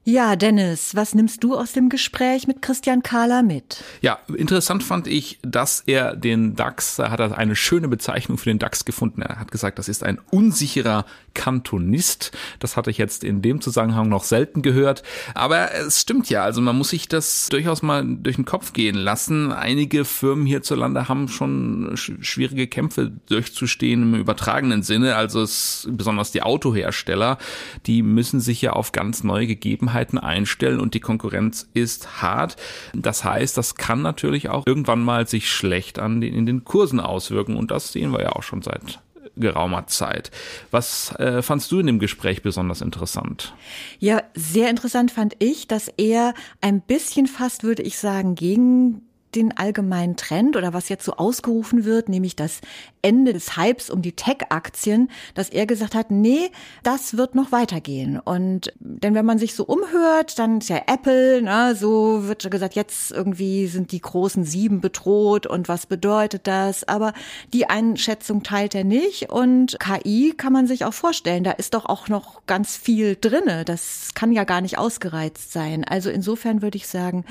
Ja, 0.04 0.34
Dennis, 0.34 0.96
was 0.96 1.14
nimmst 1.14 1.44
du 1.44 1.54
aus 1.54 1.74
dem 1.74 1.88
Gespräch 1.88 2.48
mit 2.48 2.60
Christian 2.60 3.04
Kahler 3.04 3.44
mit? 3.44 3.84
Ja, 4.00 4.18
interessant 4.36 4.82
fand 4.82 5.06
ich, 5.06 5.38
dass 5.42 5.84
er 5.86 6.16
den 6.16 6.56
DAX, 6.56 6.96
da 6.96 7.12
hat 7.12 7.20
er 7.20 7.38
eine 7.38 7.54
schöne 7.54 7.86
Bezeichnung 7.86 8.36
für 8.36 8.50
den 8.50 8.58
DAX 8.58 8.84
gefunden. 8.84 9.22
Er 9.22 9.38
hat 9.38 9.52
gesagt, 9.52 9.78
das 9.78 9.88
ist 9.88 10.02
ein 10.02 10.18
unsicherer 10.32 11.06
Kantonist. 11.34 12.32
Das 12.58 12.76
hatte 12.76 12.90
ich 12.90 12.98
jetzt 12.98 13.22
in 13.22 13.42
dem 13.42 13.60
Zusammenhang 13.60 14.08
noch 14.08 14.24
selten 14.24 14.62
gehört. 14.62 15.04
Aber 15.34 15.72
es 15.72 16.00
stimmt 16.00 16.28
ja, 16.28 16.42
also 16.42 16.60
man 16.60 16.76
muss 16.76 16.90
sich 16.90 17.06
das 17.06 17.48
durchaus 17.48 17.82
mal 17.82 18.04
durch 18.04 18.34
den 18.34 18.44
Kopf 18.44 18.72
gehen 18.72 18.96
lassen. 18.96 19.52
Einige 19.52 20.04
Firmen 20.04 20.46
hierzulande 20.46 21.08
haben 21.08 21.28
schon 21.28 21.92
schwierige 21.94 22.66
Kämpfe 22.66 23.12
durchzustehen 23.28 24.02
im 24.02 24.14
übertragenen 24.16 24.82
Sinne. 24.82 25.14
Also 25.14 25.42
es, 25.42 25.86
besonders 25.88 26.32
die 26.32 26.42
Autohersteller, 26.42 27.38
die 27.86 28.02
müssen 28.02 28.40
sich 28.40 28.60
ja 28.62 28.72
auf 28.72 28.90
ganz 28.90 29.22
neue 29.22 29.46
Gegebenheiten 29.46 29.91
Gegebenheiten 29.92 30.18
einstellen 30.18 30.80
und 30.80 30.94
die 30.94 31.00
Konkurrenz 31.00 31.68
ist 31.74 32.22
hart. 32.22 32.56
Das 32.94 33.24
heißt, 33.24 33.56
das 33.56 33.74
kann 33.74 34.02
natürlich 34.02 34.48
auch 34.48 34.66
irgendwann 34.66 35.02
mal 35.02 35.26
sich 35.26 35.50
schlecht 35.50 35.98
an 35.98 36.20
den, 36.20 36.34
in 36.34 36.46
den 36.46 36.64
Kursen 36.64 37.00
auswirken 37.00 37.56
und 37.56 37.70
das 37.70 37.92
sehen 37.92 38.12
wir 38.12 38.22
ja 38.22 38.30
auch 38.30 38.42
schon 38.42 38.62
seit 38.62 39.00
geraumer 39.36 39.86
Zeit. 39.86 40.30
Was 40.70 41.14
äh, 41.18 41.42
fandst 41.42 41.70
du 41.72 41.80
in 41.80 41.86
dem 41.86 41.98
Gespräch 41.98 42.42
besonders 42.42 42.80
interessant? 42.80 43.54
Ja, 43.98 44.22
sehr 44.34 44.68
interessant 44.68 45.10
fand 45.10 45.36
ich, 45.38 45.68
dass 45.68 45.88
er 45.88 46.34
ein 46.60 46.80
bisschen 46.80 47.26
fast, 47.26 47.64
würde 47.64 47.82
ich 47.82 47.98
sagen, 47.98 48.34
gegen 48.34 49.02
den 49.34 49.56
allgemeinen 49.56 50.16
Trend 50.16 50.56
oder 50.56 50.72
was 50.72 50.88
jetzt 50.88 51.04
so 51.04 51.14
ausgerufen 51.14 51.84
wird, 51.84 52.08
nämlich 52.08 52.36
das 52.36 52.60
Ende 53.02 53.32
des 53.32 53.56
Hypes 53.56 53.90
um 53.90 54.02
die 54.02 54.12
Tech-Aktien, 54.12 55.10
dass 55.34 55.48
er 55.48 55.66
gesagt 55.66 55.94
hat, 55.94 56.10
nee, 56.10 56.50
das 56.82 57.16
wird 57.16 57.34
noch 57.34 57.50
weitergehen. 57.50 58.20
Und 58.20 58.72
denn 58.78 59.14
wenn 59.14 59.26
man 59.26 59.38
sich 59.38 59.54
so 59.54 59.64
umhört, 59.64 60.38
dann 60.38 60.58
ist 60.58 60.68
ja 60.68 60.82
Apple, 60.86 61.42
ne, 61.42 61.74
so 61.74 62.28
wird 62.28 62.48
gesagt, 62.50 62.74
jetzt 62.74 63.10
irgendwie 63.10 63.66
sind 63.66 63.92
die 63.92 64.00
großen 64.00 64.44
sieben 64.44 64.80
bedroht 64.80 65.46
und 65.46 65.68
was 65.68 65.86
bedeutet 65.86 66.46
das? 66.46 66.84
Aber 66.84 67.12
die 67.52 67.68
Einschätzung 67.68 68.42
teilt 68.42 68.74
er 68.74 68.84
nicht. 68.84 69.30
Und 69.30 69.78
KI 69.80 70.34
kann 70.36 70.52
man 70.52 70.66
sich 70.66 70.84
auch 70.84 70.94
vorstellen, 70.94 71.44
da 71.44 71.52
ist 71.52 71.74
doch 71.74 71.86
auch 71.86 72.08
noch 72.08 72.46
ganz 72.46 72.76
viel 72.76 73.16
drinne. 73.20 73.64
Das 73.64 74.10
kann 74.14 74.32
ja 74.32 74.44
gar 74.44 74.60
nicht 74.60 74.78
ausgereizt 74.78 75.52
sein. 75.52 75.84
Also 75.84 76.10
insofern 76.10 76.62
würde 76.62 76.76
ich 76.76 76.86
sagen, 76.86 77.24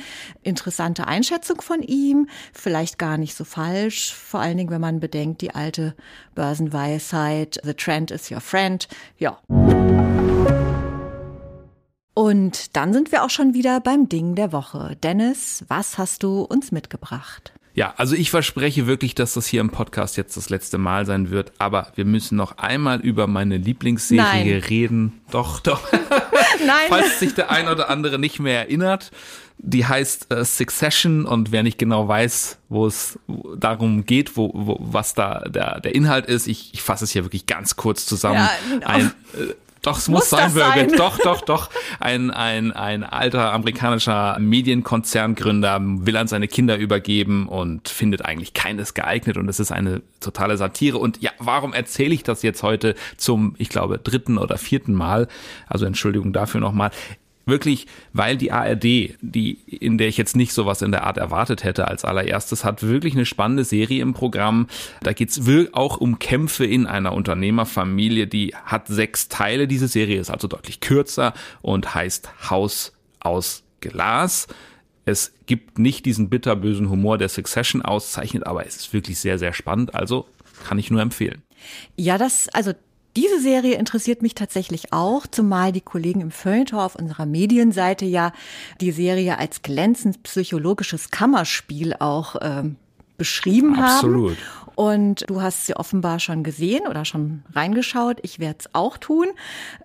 interessante 0.43 1.07
Einschätzung 1.07 1.61
von 1.61 1.81
ihm, 1.81 1.90
vielleicht 2.53 2.97
gar 2.97 3.17
nicht 3.17 3.35
so 3.35 3.43
falsch, 3.43 4.13
vor 4.13 4.39
allen 4.39 4.57
Dingen, 4.57 4.69
wenn 4.69 4.81
man 4.81 4.99
bedenkt, 4.99 5.41
die 5.41 5.53
alte 5.53 5.95
Börsenweisheit, 6.35 7.59
The 7.63 7.73
Trend 7.73 8.11
is 8.11 8.31
your 8.31 8.41
friend. 8.41 8.87
Ja. 9.17 9.39
Und 12.13 12.75
dann 12.75 12.93
sind 12.93 13.11
wir 13.11 13.23
auch 13.23 13.29
schon 13.29 13.53
wieder 13.53 13.79
beim 13.79 14.09
Ding 14.09 14.35
der 14.35 14.51
Woche. 14.51 14.97
Dennis, 15.01 15.63
was 15.67 15.97
hast 15.97 16.23
du 16.23 16.41
uns 16.41 16.71
mitgebracht? 16.71 17.53
Ja, 17.73 17.93
also 17.95 18.15
ich 18.15 18.31
verspreche 18.31 18.85
wirklich, 18.85 19.15
dass 19.15 19.33
das 19.33 19.47
hier 19.47 19.61
im 19.61 19.69
Podcast 19.69 20.17
jetzt 20.17 20.35
das 20.35 20.49
letzte 20.49 20.77
Mal 20.77 21.05
sein 21.05 21.29
wird, 21.29 21.53
aber 21.57 21.93
wir 21.95 22.03
müssen 22.03 22.35
noch 22.35 22.57
einmal 22.57 22.99
über 22.99 23.27
meine 23.27 23.55
Lieblingsserie 23.55 24.21
Nein. 24.21 24.63
reden. 24.67 25.21
Doch, 25.31 25.61
doch. 25.61 25.89
Nein. 26.65 26.87
Falls 26.89 27.19
sich 27.19 27.33
der 27.33 27.49
ein 27.49 27.69
oder 27.69 27.89
andere 27.89 28.19
nicht 28.19 28.39
mehr 28.39 28.59
erinnert. 28.59 29.11
Die 29.63 29.85
heißt 29.85 30.33
äh, 30.33 30.43
Succession 30.43 31.25
und 31.25 31.51
wer 31.51 31.61
nicht 31.61 31.77
genau 31.77 32.07
weiß, 32.07 32.57
wo 32.69 32.87
es 32.87 33.19
darum 33.55 34.05
geht, 34.07 34.35
wo, 34.35 34.51
wo 34.55 34.77
was 34.79 35.13
da 35.13 35.41
der, 35.41 35.79
der 35.79 35.93
Inhalt 35.93 36.25
ist, 36.25 36.47
ich, 36.47 36.73
ich 36.73 36.81
fasse 36.81 37.03
es 37.03 37.11
hier 37.11 37.23
wirklich 37.23 37.45
ganz 37.45 37.75
kurz 37.75 38.07
zusammen. 38.07 38.37
Ja, 38.37 38.51
genau. 38.69 38.87
Ein, 38.87 39.05
äh, 39.33 39.53
doch, 39.81 39.97
es 39.97 40.07
muss, 40.07 40.19
muss 40.19 40.29
sein, 40.29 40.53
Birgit. 40.53 40.99
Doch, 40.99 41.17
doch, 41.17 41.41
doch. 41.41 41.69
Ein, 41.99 42.29
ein, 42.29 42.71
ein 42.71 43.03
alter 43.03 43.51
amerikanischer 43.51 44.37
Medienkonzerngründer 44.39 45.79
will 45.81 46.17
an 46.17 46.27
seine 46.27 46.47
Kinder 46.47 46.77
übergeben 46.77 47.47
und 47.47 47.89
findet 47.89 48.23
eigentlich 48.23 48.53
keines 48.53 48.93
geeignet 48.93 49.37
und 49.37 49.49
es 49.49 49.59
ist 49.59 49.71
eine 49.71 50.03
totale 50.19 50.57
Satire. 50.57 50.99
Und 50.99 51.21
ja, 51.21 51.31
warum 51.39 51.73
erzähle 51.73 52.13
ich 52.13 52.21
das 52.21 52.43
jetzt 52.43 52.61
heute 52.61 52.93
zum, 53.17 53.55
ich 53.57 53.69
glaube, 53.69 53.97
dritten 53.97 54.37
oder 54.37 54.59
vierten 54.59 54.93
Mal? 54.93 55.27
Also 55.67 55.85
Entschuldigung 55.85 56.31
dafür 56.31 56.61
nochmal 56.61 56.91
wirklich, 57.51 57.85
weil 58.13 58.35
die 58.35 58.51
ARD, 58.51 58.83
die, 59.21 59.59
in 59.67 59.99
der 59.99 60.07
ich 60.07 60.17
jetzt 60.17 60.35
nicht 60.35 60.53
sowas 60.53 60.81
in 60.81 60.91
der 60.91 61.03
Art 61.03 61.17
erwartet 61.17 61.63
hätte 61.63 61.87
als 61.87 62.03
allererstes, 62.03 62.65
hat 62.65 62.81
wirklich 62.81 63.13
eine 63.13 63.27
spannende 63.27 63.63
Serie 63.63 64.01
im 64.01 64.15
Programm. 64.15 64.67
Da 65.03 65.13
geht's 65.13 65.39
auch 65.73 65.97
um 65.97 66.17
Kämpfe 66.17 66.65
in 66.65 66.87
einer 66.87 67.13
Unternehmerfamilie, 67.13 68.25
die 68.25 68.55
hat 68.55 68.87
sechs 68.87 69.29
Teile. 69.29 69.67
Diese 69.67 69.87
Serie 69.87 70.19
ist 70.19 70.31
also 70.31 70.47
deutlich 70.47 70.79
kürzer 70.79 71.33
und 71.61 71.93
heißt 71.93 72.49
Haus 72.49 72.93
aus 73.19 73.63
Glas. 73.81 74.47
Es 75.05 75.33
gibt 75.45 75.77
nicht 75.77 76.05
diesen 76.05 76.29
bitterbösen 76.29 76.89
Humor, 76.89 77.17
der 77.17 77.29
Succession 77.29 77.81
auszeichnet, 77.81 78.47
aber 78.47 78.65
es 78.65 78.77
ist 78.77 78.93
wirklich 78.93 79.19
sehr, 79.19 79.37
sehr 79.37 79.53
spannend. 79.53 79.93
Also 79.93 80.27
kann 80.63 80.79
ich 80.79 80.89
nur 80.89 81.01
empfehlen. 81.01 81.43
Ja, 81.95 82.17
das, 82.17 82.49
also 82.49 82.73
diese 83.15 83.41
Serie 83.41 83.75
interessiert 83.75 84.21
mich 84.21 84.35
tatsächlich 84.35 84.93
auch, 84.93 85.27
zumal 85.27 85.71
die 85.71 85.81
Kollegen 85.81 86.21
im 86.21 86.31
Feuilleton 86.31 86.79
auf 86.79 86.95
unserer 86.95 87.25
Medienseite 87.25 88.05
ja 88.05 88.31
die 88.79 88.91
Serie 88.91 89.37
als 89.37 89.61
glänzend 89.61 90.23
psychologisches 90.23 91.11
Kammerspiel 91.11 91.95
auch 91.99 92.35
ähm, 92.41 92.77
beschrieben 93.17 93.77
Absolut. 93.77 94.37
haben. 94.37 94.60
Und 94.75 95.29
du 95.29 95.41
hast 95.41 95.65
sie 95.65 95.75
offenbar 95.75 96.19
schon 96.19 96.43
gesehen 96.43 96.87
oder 96.87 97.05
schon 97.05 97.43
reingeschaut. 97.53 98.17
Ich 98.23 98.39
werde 98.39 98.57
es 98.59 98.69
auch 98.73 98.97
tun. 98.97 99.27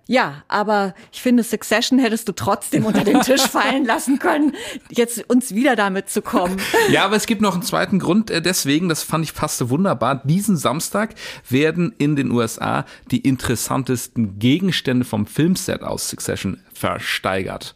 Ja, 0.07 0.43
aber 0.47 0.93
ich 1.11 1.21
finde, 1.21 1.43
Succession 1.43 1.99
hättest 1.99 2.27
du 2.27 2.31
trotzdem 2.31 2.85
unter 2.85 3.03
den 3.03 3.21
Tisch 3.21 3.41
fallen 3.47 3.85
lassen 3.85 4.19
können, 4.19 4.53
jetzt 4.89 5.29
uns 5.29 5.53
wieder 5.53 5.75
damit 5.75 6.09
zu 6.09 6.21
kommen. 6.21 6.57
Ja, 6.89 7.05
aber 7.05 7.15
es 7.15 7.25
gibt 7.25 7.41
noch 7.41 7.53
einen 7.53 7.63
zweiten 7.63 7.99
Grund. 7.99 8.29
Äh, 8.29 8.41
deswegen, 8.41 8.89
das 8.89 9.03
fand 9.03 9.25
ich 9.25 9.33
passte 9.33 9.69
wunderbar. 9.69 10.21
Diesen 10.23 10.57
Samstag 10.57 11.15
werden 11.49 11.93
in 11.97 12.15
den 12.15 12.31
USA 12.31 12.85
die 13.11 13.19
interessantesten 13.19 14.39
Gegenstände 14.39 15.05
vom 15.05 15.25
Filmset 15.25 15.83
aus 15.83 16.09
Succession 16.09 16.61
versteigert. 16.73 17.75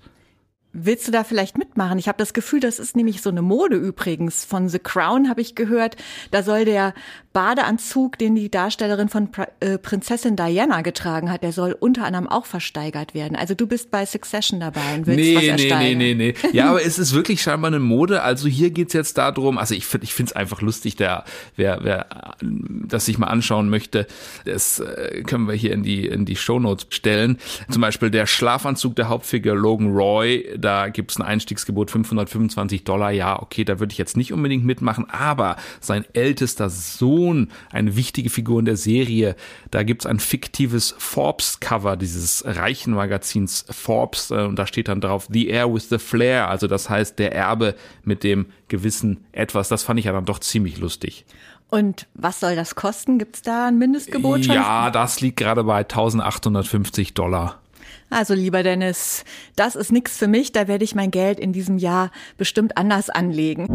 Willst 0.74 1.08
du 1.08 1.12
da 1.12 1.26
vielleicht 1.26 1.58
mitmachen? 1.58 2.00
Ich 2.00 2.08
habe 2.08 2.18
das 2.18 2.34
Gefühl, 2.34 2.62
das 2.62 2.80
ist 2.80 2.96
nämlich 2.96 3.22
so 3.22 3.30
eine 3.30 3.42
Mode 3.42 3.76
übrigens. 3.76 4.46
Von 4.46 4.70
The 4.70 4.80
Crown 4.80 5.30
habe 5.30 5.42
ich 5.42 5.56
gehört, 5.56 5.98
da 6.32 6.44
soll 6.44 6.64
der 6.64 6.94
Badeanzug, 7.34 8.18
den 8.18 8.36
die 8.36 8.52
Darstellerin 8.52 9.08
von 9.08 9.30
äh, 9.62 9.78
Prinzessin 9.78 10.36
Diana 10.36 10.82
getragen 10.82 11.32
hat, 11.32 11.44
der 11.44 11.54
soll 11.54 11.76
unter 11.80 12.04
anderem 12.04 12.28
auch 12.28 12.46
versteigert 12.46 13.14
werden. 13.14 13.38
Also 13.38 13.54
du 13.54 13.68
bist 13.68 13.90
bei 13.90 14.06
Succession 14.06 14.60
dabei 14.60 14.96
und 14.96 15.08
willst 15.08 15.20
nee, 15.20 15.36
was 15.36 15.44
ersteigern. 15.44 15.98
Nee, 15.98 16.14
nee, 16.14 16.14
nee, 16.14 16.36
nee. 16.44 16.58
Ja, 16.58 16.70
aber 16.70 16.84
es 16.84 17.00
ist 17.00 17.14
wirklich 17.14 17.42
scheinbar 17.42 17.70
eine 17.70 17.80
Mode. 17.80 18.22
Also 18.22 18.48
hier 18.48 18.70
geht's 18.70 18.94
jetzt 18.94 19.18
darum, 19.18 19.58
also 19.58 19.76
ich 19.76 19.86
finde 19.86 20.06
ich 20.06 20.14
finde 20.14 20.32
es 20.32 20.36
einfach 20.36 20.62
lustig, 20.62 20.98
der, 20.98 21.24
wer, 21.56 21.80
wer 21.84 22.36
das 22.42 23.06
sich 23.06 23.18
mal 23.18 23.28
anschauen 23.28 23.70
möchte, 23.70 24.08
das 24.46 24.80
äh, 24.80 25.24
können 25.24 25.48
wir 25.48 25.56
hier 25.56 25.74
in 25.74 25.84
die, 25.84 26.08
in 26.08 26.26
die 26.26 26.36
Shownotes 26.36 26.88
stellen. 26.90 27.38
Zum 27.70 27.82
Beispiel 27.82 28.10
der 28.10 28.26
Schlafanzug 28.26 28.96
der 28.98 29.08
Hauptfigur 29.08 29.56
Logan 29.56 29.94
Roy, 29.94 30.58
da 30.62 30.90
gibt's 30.90 31.18
ein 31.18 31.24
Einstiegsgebot 31.24 31.92
525 31.92 32.84
Dollar. 32.84 33.12
Ja, 33.12 33.42
okay, 33.42 33.64
da 33.64 33.80
würde 33.80 33.92
ich 33.92 33.98
jetzt 33.98 34.18
nicht 34.18 34.34
unbedingt 34.34 34.66
mitmachen, 34.66 35.10
aber 35.10 35.58
sein 35.80 36.06
ältester 36.14 36.70
Sohn 36.70 37.50
eine 37.72 37.96
wichtige 37.96 38.30
Figur 38.30 38.60
in 38.60 38.66
der 38.66 38.78
Serie. 38.78 39.36
Da 39.72 39.84
gibt's 39.84 40.06
ein 40.06 40.20
fiktives 40.20 40.96
Forbes-Cover 40.98 41.98
dieses 41.98 42.44
reichen 42.46 42.94
Magazins 42.94 43.66
Forbes 43.70 44.32
äh, 44.32 44.36
und 44.36 44.58
da 44.58 44.68
steht 44.68 44.88
dann 44.88 45.02
drauf 45.02 45.28
The 45.32 45.48
Air 45.48 45.74
with 45.74 45.90
the 45.90 45.98
Flair, 45.98 46.50
also 46.50 46.68
das 46.68 46.90
heißt 46.90 47.20
der 47.20 47.34
Erbe 47.36 47.76
mit 48.04 48.24
dem 48.24 48.48
gewissen 48.68 49.26
Etwas. 49.32 49.70
Das 49.70 49.84
fand 49.84 50.00
ich 50.00 50.06
ja 50.06 50.14
dann 50.14 50.26
doch 50.26 50.40
ziemlich 50.40 50.78
lustig. 50.78 51.26
Und 51.70 52.08
was 52.14 52.42
soll 52.42 52.56
das 52.58 52.76
kosten? 52.76 53.18
Gibt's 53.18 53.42
da 53.42 53.68
ein 53.68 53.78
Mindestgebot 53.78 54.46
schon? 54.46 54.56
Ja, 54.56 54.92
das 54.92 55.22
liegt 55.22 55.38
gerade 55.38 55.64
bei 55.64 55.78
1850 55.78 57.14
Dollar. 57.14 57.61
Also 58.10 58.34
lieber 58.34 58.64
Dennis, 58.64 59.24
das 59.56 59.76
ist 59.76 59.92
nichts 59.92 60.18
für 60.18 60.28
mich, 60.28 60.52
da 60.52 60.68
werde 60.68 60.84
ich 60.84 60.96
mein 60.96 61.12
Geld 61.12 61.40
in 61.40 61.54
diesem 61.54 61.78
Jahr 61.78 62.12
bestimmt 62.38 62.78
anders 62.78 63.10
anlegen. 63.10 63.68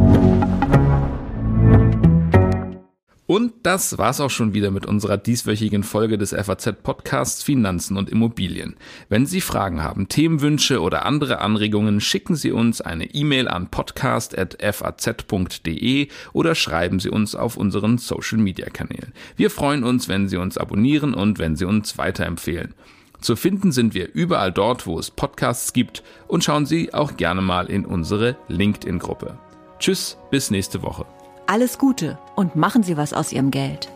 Und 3.26 3.52
das 3.64 3.98
war's 3.98 4.20
auch 4.20 4.30
schon 4.30 4.54
wieder 4.54 4.70
mit 4.70 4.86
unserer 4.86 5.16
dieswöchigen 5.16 5.82
Folge 5.82 6.16
des 6.16 6.30
FAZ 6.30 6.74
Podcasts 6.84 7.42
Finanzen 7.42 7.96
und 7.96 8.08
Immobilien. 8.08 8.76
Wenn 9.08 9.26
Sie 9.26 9.40
Fragen 9.40 9.82
haben, 9.82 10.06
Themenwünsche 10.08 10.80
oder 10.80 11.04
andere 11.04 11.40
Anregungen, 11.40 12.00
schicken 12.00 12.36
Sie 12.36 12.52
uns 12.52 12.80
eine 12.80 13.12
E-Mail 13.12 13.48
an 13.48 13.68
podcast.faz.de 13.68 16.06
oder 16.32 16.54
schreiben 16.54 17.00
Sie 17.00 17.10
uns 17.10 17.34
auf 17.34 17.56
unseren 17.56 17.98
Social 17.98 18.38
Media 18.38 18.70
Kanälen. 18.70 19.12
Wir 19.34 19.50
freuen 19.50 19.82
uns, 19.82 20.06
wenn 20.06 20.28
Sie 20.28 20.36
uns 20.36 20.56
abonnieren 20.56 21.12
und 21.12 21.40
wenn 21.40 21.56
Sie 21.56 21.64
uns 21.64 21.98
weiterempfehlen. 21.98 22.74
Zu 23.20 23.36
finden 23.36 23.72
sind 23.72 23.94
wir 23.94 24.12
überall 24.14 24.52
dort, 24.52 24.86
wo 24.86 24.98
es 24.98 25.10
Podcasts 25.10 25.72
gibt 25.72 26.02
und 26.28 26.44
schauen 26.44 26.66
Sie 26.66 26.92
auch 26.94 27.16
gerne 27.16 27.40
mal 27.40 27.66
in 27.66 27.84
unsere 27.84 28.36
LinkedIn-Gruppe. 28.48 29.38
Tschüss, 29.78 30.16
bis 30.30 30.50
nächste 30.50 30.82
Woche. 30.82 31.06
Alles 31.46 31.78
Gute 31.78 32.18
und 32.34 32.56
machen 32.56 32.82
Sie 32.82 32.96
was 32.96 33.12
aus 33.12 33.32
Ihrem 33.32 33.50
Geld. 33.50 33.88